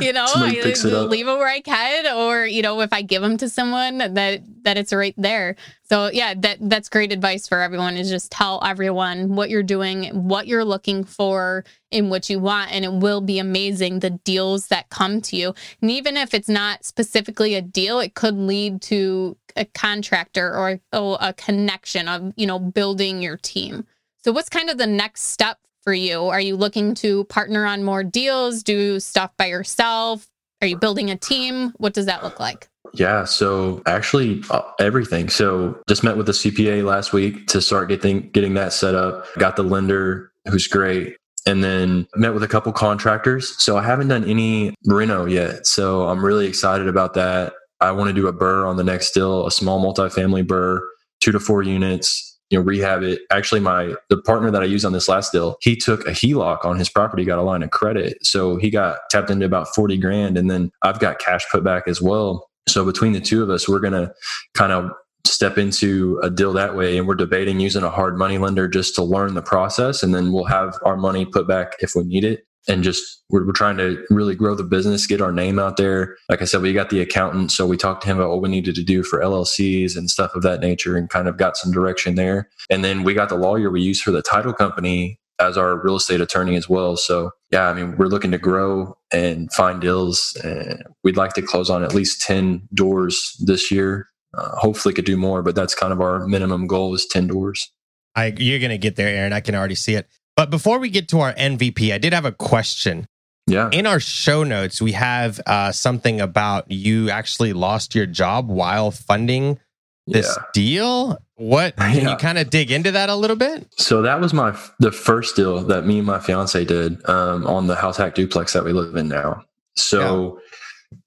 [0.00, 3.36] you know, I leave them where I can, or you know, if I give them
[3.38, 5.56] to someone, that that it's right there.
[5.84, 7.96] So yeah, that that's great advice for everyone.
[7.96, 12.72] Is just tell everyone what you're doing, what you're looking for, and what you want,
[12.72, 15.54] and it will be amazing the deals that come to you.
[15.80, 20.80] And even if it's not specifically a deal, it could lead to a contractor or
[20.92, 23.86] oh, a connection of you know building your team.
[24.24, 26.24] So what's kind of the next step for you?
[26.24, 30.26] Are you looking to partner on more deals, do stuff by yourself?
[30.60, 31.72] Are you building a team?
[31.78, 32.68] What does that look like?
[32.94, 35.28] Yeah, so actually uh, everything.
[35.28, 39.26] So just met with the CPA last week to start getting getting that set up.
[39.38, 41.16] Got the lender who's great.
[41.46, 43.60] And then met with a couple contractors.
[43.60, 45.66] So I haven't done any reno yet.
[45.66, 47.54] So I'm really excited about that.
[47.80, 50.80] I want to do a BRRRR on the next deal, a small multifamily BRRRR,
[51.18, 53.22] two to four units, you know, rehab it.
[53.30, 56.66] Actually, my the partner that I used on this last deal, he took a HELOC
[56.66, 58.24] on his property, got a line of credit.
[58.24, 60.36] So he got tapped into about 40 grand.
[60.36, 62.50] And then I've got cash put back as well.
[62.68, 64.12] So between the two of us, we're gonna
[64.52, 64.90] kind of
[65.26, 66.98] step into a deal that way.
[66.98, 70.02] And we're debating using a hard money lender just to learn the process.
[70.02, 73.46] And then we'll have our money put back if we need it and just we're,
[73.46, 76.16] we're trying to really grow the business, get our name out there.
[76.28, 78.48] Like I said, we got the accountant, so we talked to him about what we
[78.48, 81.72] needed to do for LLCs and stuff of that nature, and kind of got some
[81.72, 82.48] direction there.
[82.70, 85.96] And then we got the lawyer we use for the title company as our real
[85.96, 86.96] estate attorney as well.
[86.96, 91.42] So yeah, I mean, we're looking to grow and find deals, and we'd like to
[91.42, 94.08] close on at least ten doors this year.
[94.36, 97.70] Uh, hopefully, could do more, but that's kind of our minimum goal is ten doors.
[98.14, 99.32] I you're gonna get there, Aaron.
[99.32, 100.08] I can already see it.
[100.36, 103.06] But before we get to our MVP, I did have a question.
[103.46, 103.68] Yeah.
[103.72, 108.90] In our show notes, we have uh, something about you actually lost your job while
[108.90, 109.58] funding
[110.06, 110.44] this yeah.
[110.54, 111.18] deal.
[111.36, 112.10] What can Yeah.
[112.10, 113.66] you kind of dig into that a little bit?
[113.76, 117.66] So that was my the first deal that me and my fiance did um, on
[117.66, 119.44] the house hack duplex that we live in now.
[119.76, 120.38] So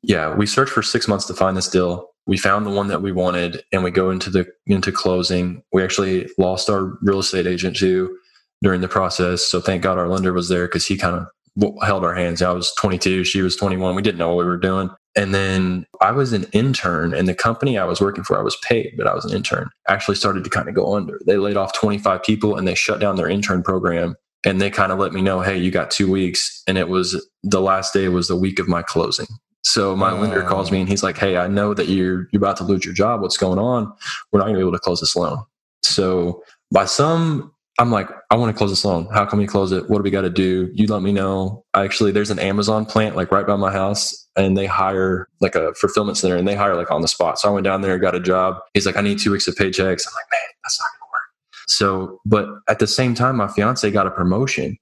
[0.04, 0.36] yeah.
[0.36, 2.10] we searched for six months to find this deal.
[2.28, 5.62] We found the one that we wanted, and we go into the into closing.
[5.72, 8.18] We actually lost our real estate agent too
[8.66, 9.44] during the process.
[9.44, 12.42] So thank God our lender was there because he kind of held our hands.
[12.42, 13.94] I was 22, she was 21.
[13.94, 14.90] We didn't know what we were doing.
[15.16, 18.58] And then I was an intern, and the company I was working for, I was
[18.68, 21.22] paid, but I was an intern, actually started to kind of go under.
[21.28, 24.16] They laid off 25 people and they shut down their intern program.
[24.44, 26.64] And they kind of let me know, hey, you got two weeks.
[26.66, 29.28] And it was the last day was the week of my closing.
[29.62, 32.58] So my lender calls me and he's like, hey, I know that you're, you're about
[32.58, 33.22] to lose your job.
[33.22, 33.92] What's going on?
[34.32, 35.44] We're not going to be able to close this loan.
[35.84, 39.08] So by some I'm like, I want to close this loan.
[39.12, 39.90] How can we close it?
[39.90, 40.72] What do we got to do?
[40.74, 41.66] You let me know.
[41.74, 45.74] Actually, there's an Amazon plant like right by my house, and they hire like a
[45.74, 47.38] fulfillment center, and they hire like on the spot.
[47.38, 48.58] So I went down there, got a job.
[48.74, 50.08] He's like, I need two weeks of paychecks.
[50.08, 51.22] I'm like, man, that's not gonna work.
[51.68, 54.78] So, but at the same time, my fiance got a promotion.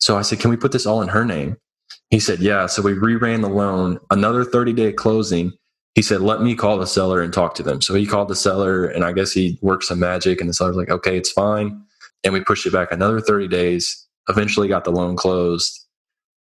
[0.00, 1.56] So I said, can we put this all in her name?
[2.10, 2.66] He said, yeah.
[2.66, 4.00] So we reran the loan.
[4.10, 5.52] Another 30 day closing.
[5.94, 7.82] He said, let me call the seller and talk to them.
[7.82, 10.74] So he called the seller, and I guess he worked some magic, and the seller's
[10.74, 11.84] like, okay, it's fine
[12.24, 15.86] and we pushed it back another 30 days eventually got the loan closed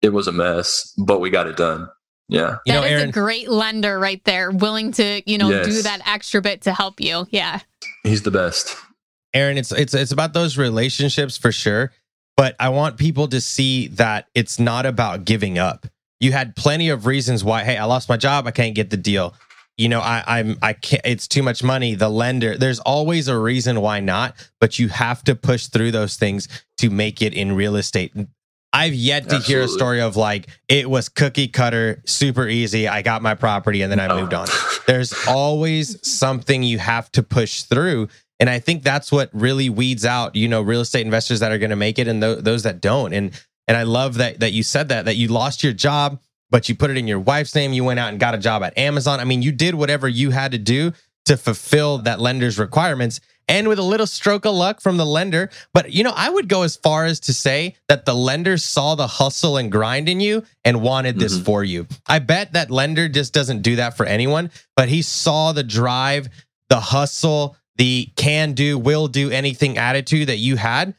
[0.03, 1.89] it was a mess but we got it done
[2.29, 5.51] yeah You That know, is Aaron, a great lender right there, willing to, you know,
[5.51, 5.67] Yes.
[5.67, 7.27] do that extra bit to help you.
[7.31, 7.61] Yeah.
[8.03, 8.77] he's the best
[9.35, 11.91] Aaron, it's it's it's about those relationships for sure.
[12.37, 15.87] But I want people to see that it's not about giving up.
[16.21, 17.65] You had plenty of reasons why.
[17.65, 18.47] Hey, I lost my job.
[18.47, 19.35] I can't get the deal.
[19.77, 21.03] You know, I, I'm I can't.
[21.05, 21.95] It's too much money.
[21.97, 22.57] The lender.
[22.57, 24.35] There's always a reason why not.
[24.61, 28.13] But you have to push through those things to make it in real estate.
[28.73, 32.89] I've yet to hear a story of like it was cookie cutter, super easy.
[32.89, 34.21] I got my property and then I No.
[34.21, 34.47] moved on.
[34.49, 34.79] Oh.
[34.87, 38.09] There's always something you have to push through.
[38.41, 41.59] And I think that's what really weeds out, you know, real estate investors that are
[41.59, 43.13] going to make it and th- those that don't.
[43.13, 43.31] And
[43.69, 46.21] and I love that that you said that that you lost your job,
[46.55, 47.73] but you put it in your wife's name.
[47.73, 49.19] You went out and got a job at Amazon.
[49.19, 50.93] I mean, you did whatever you had to do
[51.25, 55.51] to fulfill that lender's requirements and with a little stroke of luck from the lender.
[55.73, 58.95] But, you know, I would go as far as to say that the lender saw
[58.95, 61.45] the hustle and grind in you and wanted this Mhm.
[61.45, 61.88] for you.
[62.07, 66.29] I bet that lender just doesn't do that for anyone, but he saw the drive,
[66.69, 70.94] the hustle, the can do, will do anything attitude that you had.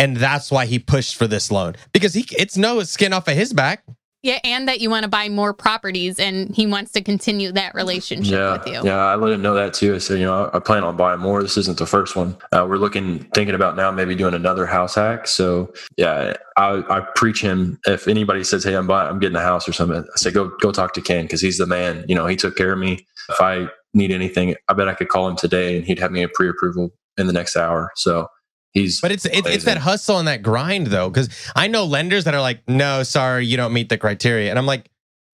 [0.00, 3.36] And that's why he pushed for this loan because he it's no skin off of
[3.36, 3.84] his back.
[4.22, 7.74] Yeah, and that you want to buy more properties and he wants to continue that
[7.74, 8.80] relationship yeah, with you.
[8.84, 9.94] Yeah, I let him know that too.
[9.94, 11.42] I said, you know, I, I plan on buying more.
[11.42, 12.36] This isn't the first one.
[12.52, 15.26] Uh, we're looking, thinking about now maybe doing another house hack.
[15.26, 17.78] So yeah, I, I preach him.
[17.86, 20.48] If anybody says, "Hey, I'm buying, I'm getting a house or something," I say, "Go,
[20.60, 22.04] go talk to Ken because he's the man.
[22.06, 23.06] You know, he took care of me.
[23.30, 26.22] If I need anything, I bet I could call him today and he'd have me
[26.22, 28.28] a pre-approval in the next hour." So
[28.72, 32.24] he's But it's it, it's that hustle and that grind though, because I know lenders
[32.24, 34.90] that are like, no, sorry, you don't meet the criteria, and I'm like,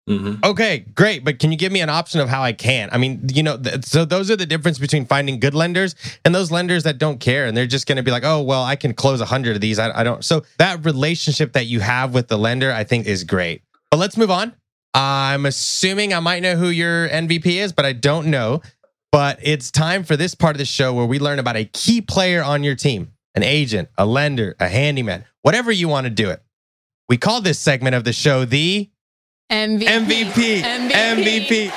[0.08, 0.44] Mhm.
[0.44, 2.88] okay, great, but can you give me an option of how I can?
[2.92, 6.32] I mean, you know, th- so those are the difference between finding good lenders and
[6.32, 8.76] those lenders that don't care and they're just going to be like, oh, well, I
[8.76, 9.80] can close a hundred of these.
[9.80, 10.24] I, I don't.
[10.24, 13.62] So that relationship that you have with the lender, I think, is great.
[13.90, 14.52] But let's move on.
[14.94, 18.62] I'm assuming I might know who your MVP is, but I don't know.
[19.10, 22.00] But it's time for this part of the show where we learn about a key
[22.00, 26.30] player on your team an agent, a lender, a handyman, whatever you want to do
[26.30, 26.42] it.
[27.08, 28.90] We call this segment of the show the
[29.50, 29.84] MVP.
[29.84, 30.62] MVP.
[30.62, 31.68] MVP.
[31.68, 31.72] MVP.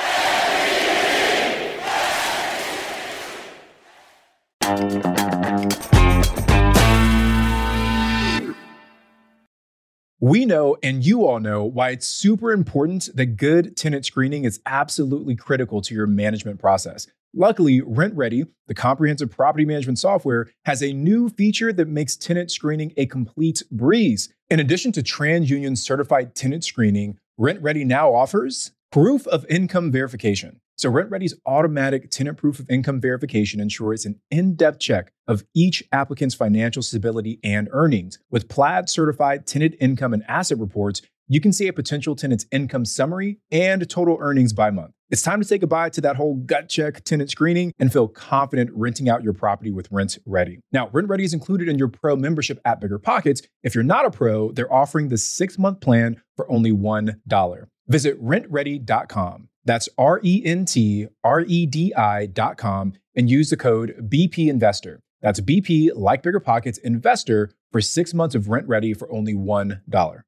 [10.21, 14.59] We know, and you all know, why it's super important that good tenant screening is
[14.65, 17.07] absolutely critical to your management process.
[17.35, 22.91] Luckily, RentRedi, the comprehensive property management software, has a new feature that makes tenant screening
[22.97, 24.33] a complete breeze.
[24.49, 30.59] In addition to TransUnion certified tenant screening, RentRedi now offers proof of income verification.
[30.75, 35.83] So, RentRedi's automatic tenant proof of income verification ensures an in depth check of each
[35.91, 38.17] applicant's financial stability and earnings.
[38.31, 42.83] With Plaid certified tenant income and asset reports, you can see a potential tenant's income
[42.83, 44.93] summary and total earnings by month.
[45.11, 48.71] It's time to say goodbye to that whole gut check tenant screening and feel confident
[48.73, 50.57] renting out your property with RentRedi.
[50.71, 53.43] Now, RentRedi is included in your pro membership at BiggerPockets.
[53.63, 57.67] If you're not a pro, they're offering the six month plan for only $1.
[57.87, 59.49] Visit rentredi.com.
[59.65, 65.01] That's R E N T R E D I.com and use the code BP Investor.
[65.21, 70.21] That's BP, like BiggerPockets, Investor for six months of RentRedi for only $1.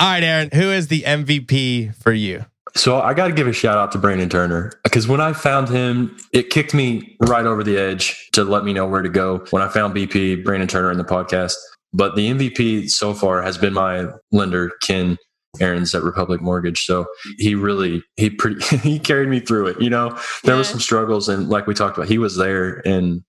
[0.00, 2.46] All right, Aaron, who is the MVP for you?
[2.74, 5.68] So I got to give a shout out to Brandon Turner because when I found
[5.68, 9.44] him, it kicked me right over the edge to let me know where to go.
[9.50, 11.54] When I found BP, Brandon Turner in the podcast,
[11.92, 15.18] but the MVP so far has been my lender, Ken
[15.60, 16.86] Aaron's at Republic Mortgage.
[16.86, 19.82] So he really he pretty he carried me through it.
[19.82, 20.72] You know, there was Yeah.
[20.72, 23.20] some struggles, and like we talked about, he was there, and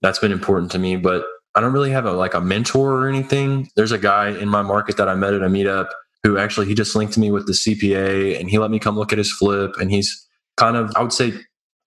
[0.00, 0.96] that's been important to me.
[0.96, 1.24] But
[1.54, 3.68] I don't really have a like a mentor or anything.
[3.76, 5.88] There's a guy in my market that I met at a meetup
[6.22, 9.12] who actually he just linked me with the CPA and he let me come look
[9.12, 10.26] at his flip and he's
[10.56, 11.32] kind of I would say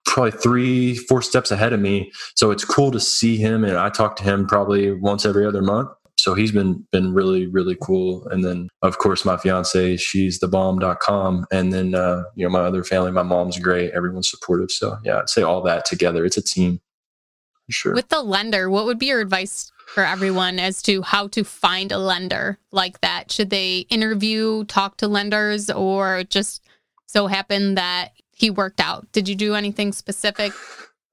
[0.05, 2.12] probably three four steps ahead of me.
[2.36, 5.62] So it's cool to see him and I talk to him probably once every other
[5.62, 5.89] month.
[6.18, 8.28] So he's been been really really cool.
[8.30, 12.62] And then of course my fiance she's the bomb.com and then uh you know my
[12.62, 13.91] other family my mom's great.
[13.91, 14.72] Everyone's supportive.
[14.72, 16.26] So yeah I'd say all that together.
[16.26, 16.82] It's a team
[17.70, 21.43] sure With the lender, what would be your advice for everyone as to how to
[21.43, 23.32] find a lender like that?
[23.32, 26.64] Should they interview, talk to lenders, or just
[27.07, 29.12] so happen that he worked out?
[29.12, 30.53] Did you do anything specific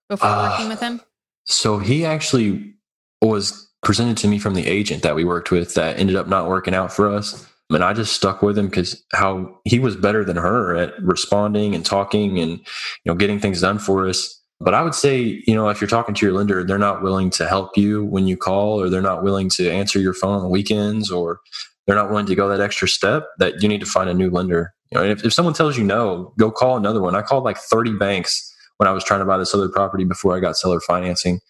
[0.08, 1.00] before Uh, working with him?
[1.44, 2.74] So he actually
[3.20, 6.48] was presented to me from the agent that we worked with that ended up not
[6.48, 7.46] working out for us.
[7.70, 11.74] And I just stuck with him because how he was better than her at responding
[11.74, 14.37] and talking and you know getting things done for us.
[14.60, 17.30] But I would say, you know, if you're talking to your lender, they're not willing
[17.30, 20.50] to help you when you call, or they're not willing to answer your phone on
[20.50, 21.40] weekends, or
[21.86, 24.30] they're not willing to go that extra step, that you need to find a new
[24.30, 24.74] lender.
[24.90, 27.14] You know, if, if someone tells you no, go call another one.
[27.14, 30.36] I called like 30 banks when I was trying to buy this other property before
[30.36, 31.40] I got seller financing.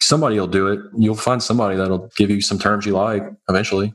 [0.00, 0.80] Somebody will do it.
[0.98, 3.94] You'll find somebody that'll give you some terms you like eventually.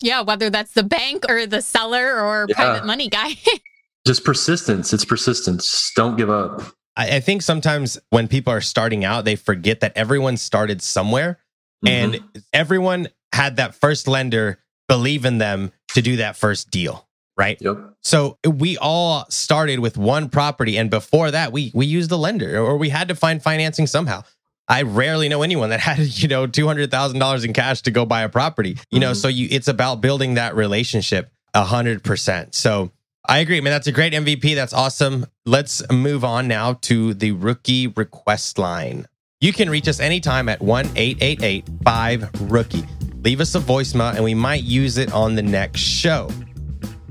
[0.00, 2.56] Yeah, whether that's the bank or the seller or Yeah.
[2.56, 3.36] private money guy.
[4.06, 4.92] Just persistence.
[4.92, 5.92] It's persistence.
[5.94, 6.62] Don't give up.
[6.96, 11.38] I, I think sometimes when people are starting out, they forget that everyone started somewhere
[11.86, 12.20] and
[12.52, 17.56] everyone had that first lender believe in them to do that first deal, right?
[17.60, 17.76] Yep.
[18.02, 22.58] So we all started with one property, and before that, we we used a lender
[22.58, 24.22] or we had to find financing somehow.
[24.68, 27.90] I rarely know anyone that had you know two hundred thousand dollars in cash to
[27.90, 28.76] go buy a property.
[28.90, 29.16] You know, Mhm.
[29.16, 32.54] so you it's about building that relationship a hundred percent.
[32.54, 32.92] So
[33.24, 33.72] I agree, man.
[33.72, 34.54] That's a great MVP.
[34.56, 35.26] That's awesome.
[35.46, 39.06] Let's move on now to the rookie request line.
[39.40, 42.84] You can reach us anytime at 1 888 5 Rookie.
[43.22, 46.28] Leave us a voicemail and we might use it on the next show.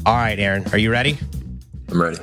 [0.05, 1.18] All right, Aaron, are you ready?
[1.89, 2.18] I'm ready.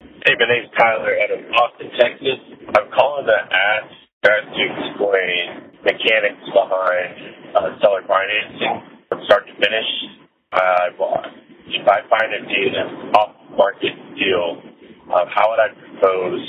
[0.00, 2.38] Hey, my name's Tyler out of Austin, Texas.
[2.76, 9.52] I'm calling to ask guys to explain mechanics behind uh, seller financing from start to
[9.54, 9.86] finish.
[10.52, 11.26] I bought.
[11.66, 14.62] If I find a decent off-market deal,
[15.14, 16.40] um, how would I propose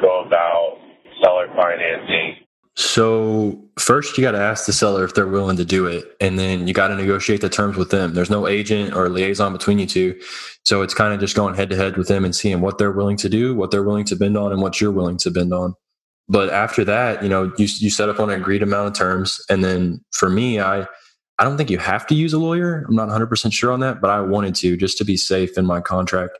[0.00, 0.78] go about
[1.22, 2.36] seller financing?
[2.74, 6.38] So first, you got to ask the seller if they're willing to do it, and
[6.38, 8.14] then you got to negotiate the terms with them.
[8.14, 10.18] There's no agent or liaison between you two,
[10.64, 12.92] so it's kind of just going head to head with them and seeing what they're
[12.92, 15.52] willing to do, what they're willing to bend on, and what you're willing to bend
[15.52, 15.74] on.
[16.28, 19.38] But after that, you know, you you set up on an agreed amount of terms,
[19.50, 20.86] and then for me, I
[21.42, 22.86] I don't think you have to use a lawyer.
[22.88, 25.58] I'm not 100 percent sure on that, but I wanted to just to be safe
[25.58, 26.38] in my contract.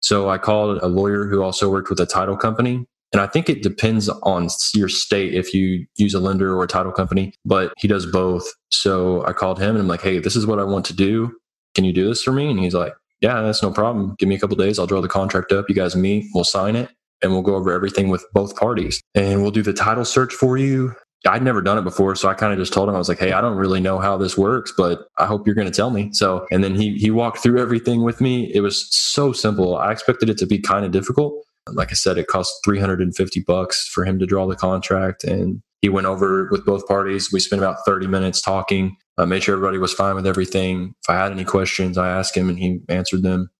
[0.00, 3.50] So I called a lawyer who also worked with a title company and I think
[3.50, 7.72] it depends on your state if you use a lender or a title company, but
[7.78, 8.50] he does both.
[8.70, 11.34] So I called him and I'm like, hey, this is what I want to do.
[11.74, 12.50] Can you do this for me?
[12.50, 14.16] And he's like, yeah, that's no problem.
[14.18, 14.78] Give me a couple days.
[14.78, 15.66] I'll draw the contract up.
[15.68, 16.90] You guys meet, we'll sign it,
[17.22, 19.00] and we'll go over everything with both parties.
[19.14, 20.94] And we'll do the title search for you.
[21.26, 23.18] I'd never done it before, so I kind of just told him I was like,
[23.18, 25.90] "Hey, I don't really know how this works, but I hope you're going to tell
[25.90, 28.50] me." So, and then he he walked through everything with me.
[28.54, 29.76] It was so simple.
[29.76, 33.88] I expected it to be kind of difficult, like I said, it cost 350 bucks
[33.88, 35.24] for him to draw the contract.
[35.24, 37.32] And he went over with both parties.
[37.32, 40.94] We spent about 30 minutes talking, I made sure everybody was fine with everything.
[41.02, 43.50] If I had any questions, I asked him and he answered them.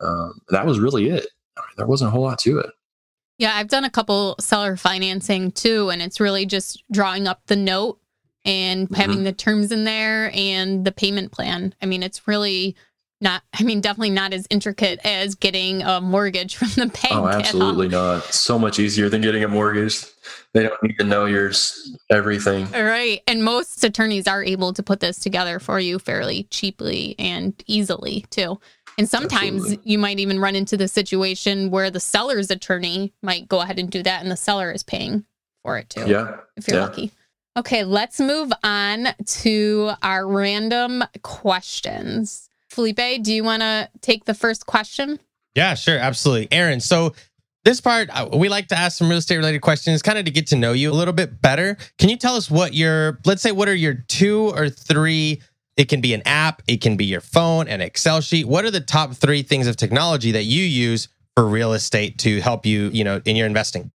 [0.00, 1.26] Um, that was really it.
[1.56, 2.70] I mean, there wasn't a whole lot to it.
[3.38, 7.56] Yeah, I've done a couple seller financing too, and it's really just drawing up the
[7.56, 8.00] note
[8.44, 8.94] and mm-hmm.
[8.94, 11.74] having the terms in there and the payment plan.
[11.80, 12.76] I mean, it's really
[13.20, 17.26] not i mean definitely not as intricate as getting a mortgage from the bank oh
[17.26, 18.22] absolutely not.
[18.24, 20.04] So much easier than getting a mortgage.
[20.54, 22.70] They don't need to know yours everything.
[22.70, 27.60] Right and most attorneys are able to put this together for you fairly cheaply and
[27.66, 28.60] easily too
[28.98, 29.90] and sometimes absolutely.
[29.90, 33.90] you might even run into the situation where the seller's attorney might go ahead and
[33.90, 35.24] do that and the seller is paying
[35.62, 36.84] for it too yeah if you're yeah.
[36.84, 37.10] lucky
[37.56, 44.34] okay let's move on to our random questions Felipe, do you want to take the
[44.34, 45.18] first question?
[45.54, 45.98] Yeah, sure.
[45.98, 46.48] Absolutely.
[46.52, 47.14] Aaron, so
[47.64, 50.30] this part, uh, we like to ask some real estate related questions kind of to
[50.30, 51.76] get to know you a little bit better.
[51.98, 55.42] Can you tell us what your, let's say, what are your two or three?
[55.78, 58.46] It can be an app, it can be your phone, an Excel sheet.
[58.46, 62.40] What are the top three things of technology that you use for real estate to
[62.40, 63.92] help you, you know, in your investing?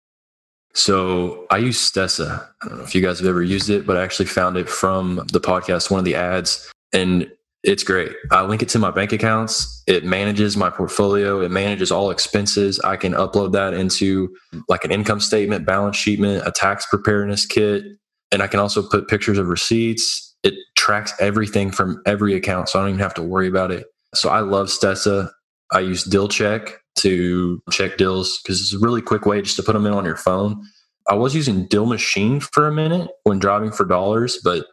[0.74, 2.48] So I use Stessa.
[2.62, 4.70] I don't know if you guys have ever used it, but I actually found it
[4.70, 6.72] from the podcast, one of the ads.
[6.94, 7.30] And
[7.64, 8.12] it's great.
[8.32, 9.84] I link it to my bank accounts.
[9.88, 11.42] It manages my portfolio.
[11.42, 12.80] It manages all expenses.
[12.80, 14.36] I can upload that into
[14.70, 17.84] like an income statement, balance sheetment, a tax preparedness kit,
[18.32, 20.31] and I can also put pictures of receipts.
[20.44, 23.86] It tracks everything from every account, so I don't even have to worry about it.
[24.14, 25.32] So I love Stessa.
[25.72, 29.64] I use Deal Check to check deals because it's a really quick way just to
[29.64, 30.64] put them in on your phone.
[31.08, 34.66] I was using DealMachine for a minute when driving for dollars, but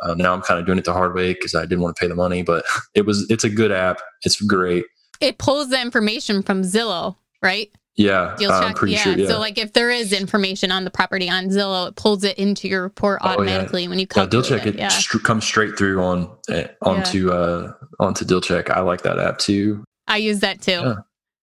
[0.00, 2.00] uh, now I'm kind of doing it the hard way because I didn't want to
[2.00, 2.64] pay the money, but
[2.94, 4.00] it was it's a good app.
[4.22, 4.84] It's great.
[5.20, 7.70] It pulls the information from Zillow, right?
[7.96, 8.76] Yeah, Deal check.
[8.86, 8.98] yeah.
[8.98, 9.28] Sure, yeah.
[9.28, 12.66] So like if there is information on the property on Zillow, it pulls it into
[12.66, 13.88] your report automatically oh, yeah.
[13.88, 14.24] when you come.
[14.24, 14.88] Yeah, Deal check it, it yeah.
[14.88, 18.70] st- comes straight through on uh, onto uh onto Deal check.
[18.70, 19.84] I like that app too.
[20.08, 20.72] I use that too.
[20.72, 20.94] Yeah.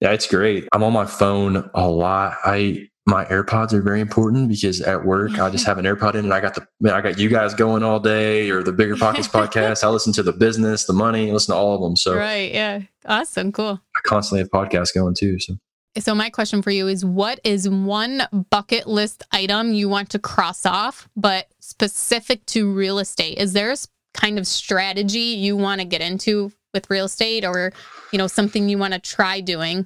[0.01, 0.67] yeah, it's great.
[0.73, 2.37] I'm on my phone a lot.
[2.43, 6.25] I my AirPods are very important because at work I just have an AirPod in
[6.25, 9.85] and I got the I got you guys going all day or the BiggerPockets podcast.
[9.85, 11.95] I listen to the business, the money, I listen to all of them.
[11.95, 13.79] So right, yeah, awesome, cool.
[13.95, 15.39] I constantly have podcasts going too.
[15.39, 15.55] So
[15.99, 20.19] so my question for you is what is one bucket list item you want to
[20.19, 23.37] cross off but specific to real estate?
[23.37, 23.77] Is there a
[24.13, 27.73] kind of strategy you want to get into with real estate or
[28.11, 29.85] you know something you want to try doing?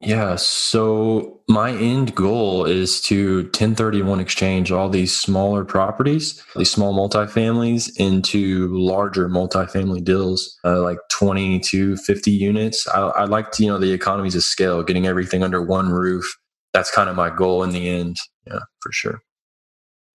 [0.00, 0.36] Yeah.
[0.36, 7.90] So my end goal is to 1031 exchange all these smaller properties, these small multifamilies
[7.98, 12.86] into larger multifamily deals, uh, like 20 to 50 units.
[12.88, 16.32] I, I like to, you know, the economies of scale, getting everything under one roof.
[16.72, 18.18] That's kind of my goal in the end.
[18.46, 19.20] Yeah, for sure.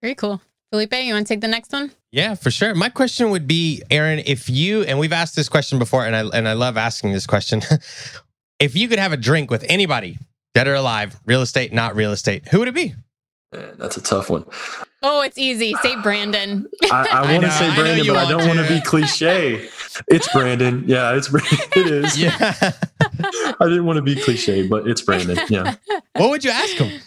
[0.00, 0.40] Very cool.
[0.70, 1.90] Felipe, you want to take the next one?
[2.12, 2.74] Yeah, for sure.
[2.74, 6.24] My question would be, Aaron, if you and we've asked this question before, and I
[6.36, 7.62] and I love asking this question.
[8.62, 10.18] If you could have a drink with anybody,
[10.54, 12.94] dead or alive, real estate, not real estate, who would it be?
[13.52, 14.44] Man, that's a tough one.
[15.02, 15.74] Oh, it's easy.
[15.82, 16.68] Say Brandon.
[16.84, 19.68] I, I want to say Brandon, but I don't want to be cliche.
[20.06, 20.84] It's Brandon.
[20.86, 22.16] Yeah, it's it is.
[22.16, 22.54] Yeah.
[23.00, 25.38] I didn't want to be cliche, but it's Brandon.
[25.48, 25.74] Yeah.
[26.14, 27.00] What would you ask him?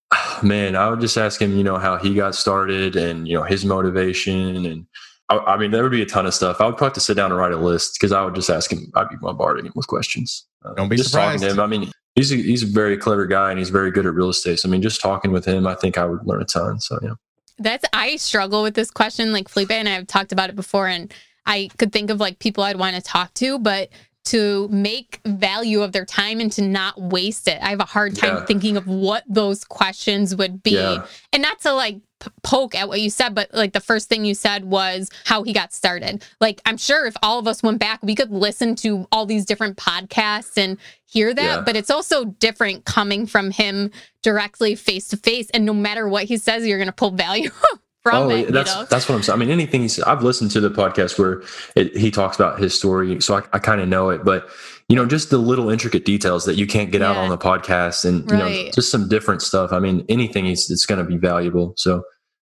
[0.42, 3.42] Man, I would just ask him, you know, how he got started and you know
[3.42, 4.86] his motivation and
[5.28, 6.60] I, I, mean, there would be a ton of stuff.
[6.60, 8.50] I would probably have to sit down and write a list because I would just
[8.50, 8.90] ask him.
[8.94, 10.46] I'd be bombarding him with questions.
[10.64, 11.42] Uh, Don't be just surprised.
[11.42, 11.64] talking to him.
[11.64, 14.28] I mean, he's a, he's a very clever guy and he's very good at real
[14.28, 14.58] estate.
[14.58, 16.80] So I mean, just talking with him, I think I would learn a ton.
[16.80, 17.14] So yeah.
[17.58, 19.32] That's I struggle with this question.
[19.32, 21.12] Like Felipe and I have talked about it before, and
[21.46, 23.90] I could think of like people I'd want to talk to, but
[24.24, 27.60] to make value of their time and to not waste it.
[27.60, 28.44] I have a hard time Yeah.
[28.44, 30.72] thinking of what those questions would be.
[30.72, 31.04] Yeah.
[31.32, 34.24] And not to like p- poke at what you said, but like the first thing
[34.24, 36.24] you said was how he got started.
[36.40, 39.44] Like, I'm sure if all of us went back, we could listen to all these
[39.44, 41.42] different podcasts and hear that.
[41.42, 41.60] Yeah.
[41.60, 43.90] But it's also different coming from him
[44.22, 45.50] directly face to face.
[45.50, 47.50] And no matter what he says, you're going to pull value
[48.02, 48.46] from oh, it.
[48.46, 48.86] yeah, that's you know?
[48.86, 49.36] that's what I'm saying.
[49.36, 50.00] I mean, anything he's.
[50.00, 51.42] I've listened to the podcast where
[51.76, 54.24] it, he talks about his story, so I, I kind of know it.
[54.24, 54.48] But
[54.88, 58.04] you know, just the little intricate details that you can't get out on the podcast,
[58.04, 59.72] and you know, just some different stuff.
[59.72, 61.74] I mean, anything is it's going to be valuable.
[61.76, 62.02] So,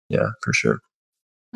[0.09, 0.79] yeah, for sure.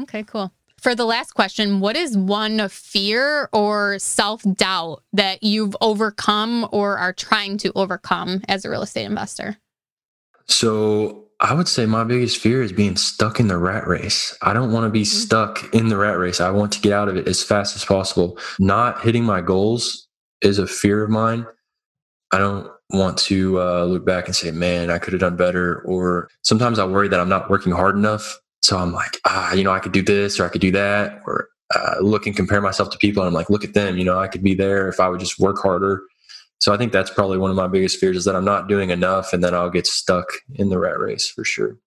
[0.01, 0.51] Okay, cool.
[0.81, 6.97] For the last question, what is one fear or self doubt that you've overcome or
[6.97, 9.57] are trying to overcome as a real estate investor?
[10.47, 14.37] So I would say my biggest fear is being stuck in the rat race.
[14.41, 15.07] I don't want to be Mhm.
[15.07, 16.39] stuck in the rat race.
[16.41, 18.37] I want to get out of it as fast as possible.
[18.59, 20.07] Not hitting my goals
[20.41, 21.45] is a fear of mine.
[22.31, 25.81] I don't want to uh, look back and say, man, I could have done better.
[25.81, 28.39] Or sometimes I worry that I'm not working hard enough.
[28.61, 31.21] So I'm like, ah, you know, I could do this or I could do that.
[31.25, 33.21] Or uh, look and compare myself to people.
[33.21, 33.97] And I'm like, look at them.
[33.97, 36.01] You know, I could be there if I would just work harder.
[36.59, 38.89] So I think that's probably one of my biggest fears is that I'm not doing
[38.89, 41.77] enough and then I'll get stuck in the rat race for sure.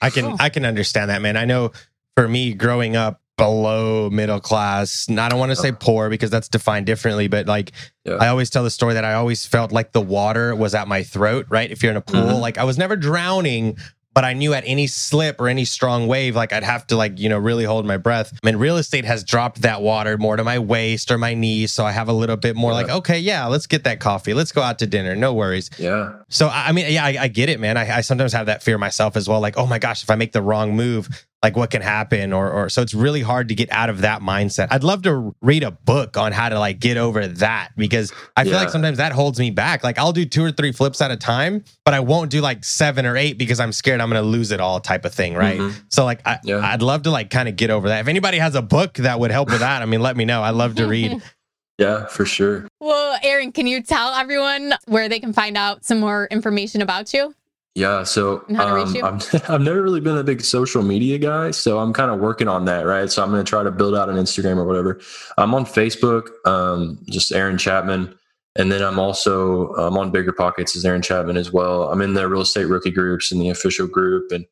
[0.00, 0.36] I can Cool.
[0.38, 1.36] I can understand that, man.
[1.36, 1.72] I know
[2.16, 6.28] for me growing up below middle class, and I don't want to say poor because
[6.28, 7.72] that's defined differently, but like
[8.04, 8.16] Yeah.
[8.20, 11.02] I always tell the story that I always felt like the water was at my
[11.02, 11.70] throat, right?
[11.70, 12.40] If you're in a pool, Mhm.
[12.40, 13.76] like I was never drowning,
[14.14, 17.20] but I knew at any slip or any strong wave, like I'd have to like,
[17.20, 18.32] you know, really hold my breath.
[18.42, 21.70] I mean, real estate has dropped that water more to my waist or my knees.
[21.72, 22.76] So I have a little bit more Yeah.
[22.78, 24.34] like, okay, yeah, let's get that coffee.
[24.34, 25.14] Let's go out to dinner.
[25.14, 25.70] No worries.
[25.78, 26.08] Yeah.
[26.28, 27.76] So I I mean, yeah, I, I get it, man.
[27.76, 29.38] I, I sometimes have that fear myself as well.
[29.40, 31.08] Like, oh my gosh, if I make the wrong move,
[31.42, 32.32] like what can happen?
[32.32, 34.68] Or, or so it's really hard to get out of that mindset.
[34.70, 38.42] I'd love to read a book on how to like get over that because I
[38.44, 38.58] feel Yeah.
[38.60, 39.84] like sometimes that holds me back.
[39.84, 42.64] Like I'll do two or three flips at a time, but I won't do like
[42.64, 45.34] seven or eight because I'm scared I'm going to lose it all, type of thing,
[45.34, 45.60] right?
[45.60, 45.80] Mhm.
[45.90, 46.58] So like, I, Yeah.
[46.58, 48.00] I'd love to like kind of get over that.
[48.00, 50.42] If anybody has a book that would help with that, I mean, let me know.
[50.42, 51.22] I'd love to read.
[51.80, 52.66] Yeah, for sure.
[52.80, 57.14] Well, Aaron, can you tell everyone where they can find out some more information about
[57.14, 57.36] you?
[57.78, 58.02] Yeah.
[58.02, 59.20] So And how to reach um.
[59.32, 61.52] I'm, I've never really been a big social media guy.
[61.52, 62.84] So I'm kind of working on that.
[62.84, 63.10] Right.
[63.10, 65.00] So I'm going to try to build out an Instagram or whatever.
[65.38, 68.14] I'm on Facebook, um, just Aaron Chapman.
[68.56, 71.84] And then I'm also I'm on BiggerPockets as Aaron Chapman as well.
[71.84, 74.44] I'm in the real estate rookie groups and the official group and,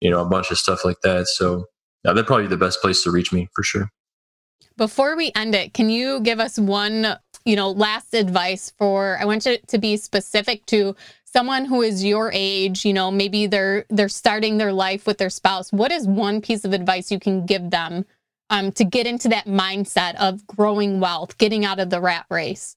[0.00, 1.28] you know, a bunch of stuff like that.
[1.28, 1.66] So
[2.04, 3.90] yeah, that'd probably the best place to reach me for sure.
[4.78, 9.26] Before we end it, can you give us one, you know, last advice for I
[9.26, 10.96] want you to be specific to
[11.32, 15.30] someone who is your age, you know, maybe they're they're starting their life with their
[15.30, 15.72] spouse.
[15.72, 18.04] What is one piece of advice you can give them
[18.50, 22.76] um to get into that mindset of growing wealth, getting out of the rat race?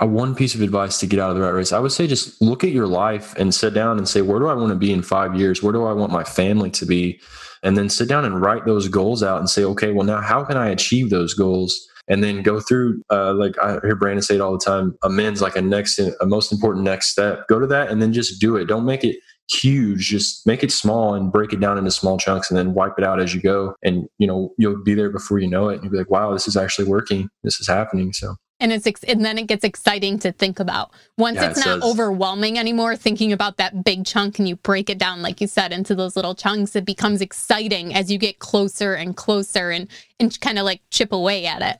[0.00, 2.40] One piece of advice to get out of the rat race, I would say just
[2.40, 4.92] look at your life and sit down and say, where do I want to be
[4.92, 5.62] in five years?
[5.62, 7.20] Where do I want my family to be?
[7.62, 10.42] And then sit down and write those goals out and say, okay, well, now how
[10.42, 11.86] can I achieve those goals?
[12.12, 15.40] And then go through, uh, like I hear Brandon say it all the time, amends
[15.40, 17.48] like a next, a most important next step.
[17.48, 18.66] Go to that and then just do it.
[18.66, 19.16] Don't make it
[19.50, 20.08] huge.
[20.08, 23.04] Just make it small and break it down into small chunks and then wipe it
[23.04, 23.74] out as you go.
[23.82, 25.76] And, you know, you'll be there before you know it.
[25.76, 27.28] And you'll be like, wow, this is actually working.
[27.44, 28.12] This is happening.
[28.12, 28.34] So.
[28.60, 31.66] and it's ex- and then it gets exciting to think about once Yeah, it's it
[31.66, 31.90] not does.
[31.90, 35.72] overwhelming anymore thinking about that big chunk and you break it down like you said
[35.72, 39.88] into those little chunks it becomes exciting as you get closer and closer and
[40.20, 41.78] and kind of like chip away at it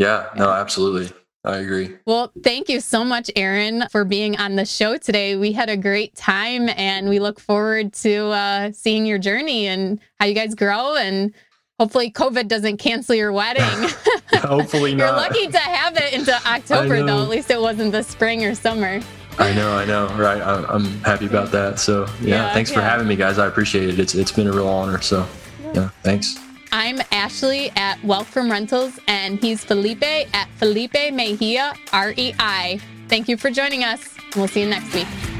[0.00, 1.14] Yeah, no, absolutely.
[1.44, 1.96] I agree.
[2.06, 5.76] well thank you so much aaron for being on the show today we had a
[5.76, 10.54] great time and we look forward to uh, seeing your journey and how you guys
[10.54, 11.32] grow and
[11.78, 13.64] hopefully covid doesn't cancel your wedding
[14.34, 15.04] Hopefully not.
[15.04, 18.54] you're lucky to have it into october though at least it wasn't the spring or
[18.54, 19.00] summer
[19.38, 20.06] I know, I know.
[20.18, 20.42] Right.
[20.42, 21.78] I'm, I'm happy about that.
[21.78, 23.38] So yeah, Yeah, thanks for having me, guys.
[23.38, 23.98] I appreciate it.
[23.98, 25.00] It's it's been a real honor.
[25.00, 25.26] So
[25.72, 26.36] yeah, thanks.
[26.72, 32.80] I'm Ashley at Wealth from Rentals, and he's Felipe at Felipe Mejia, REI.
[33.08, 34.14] Thank you for joining us.
[34.36, 35.39] We'll see you next week.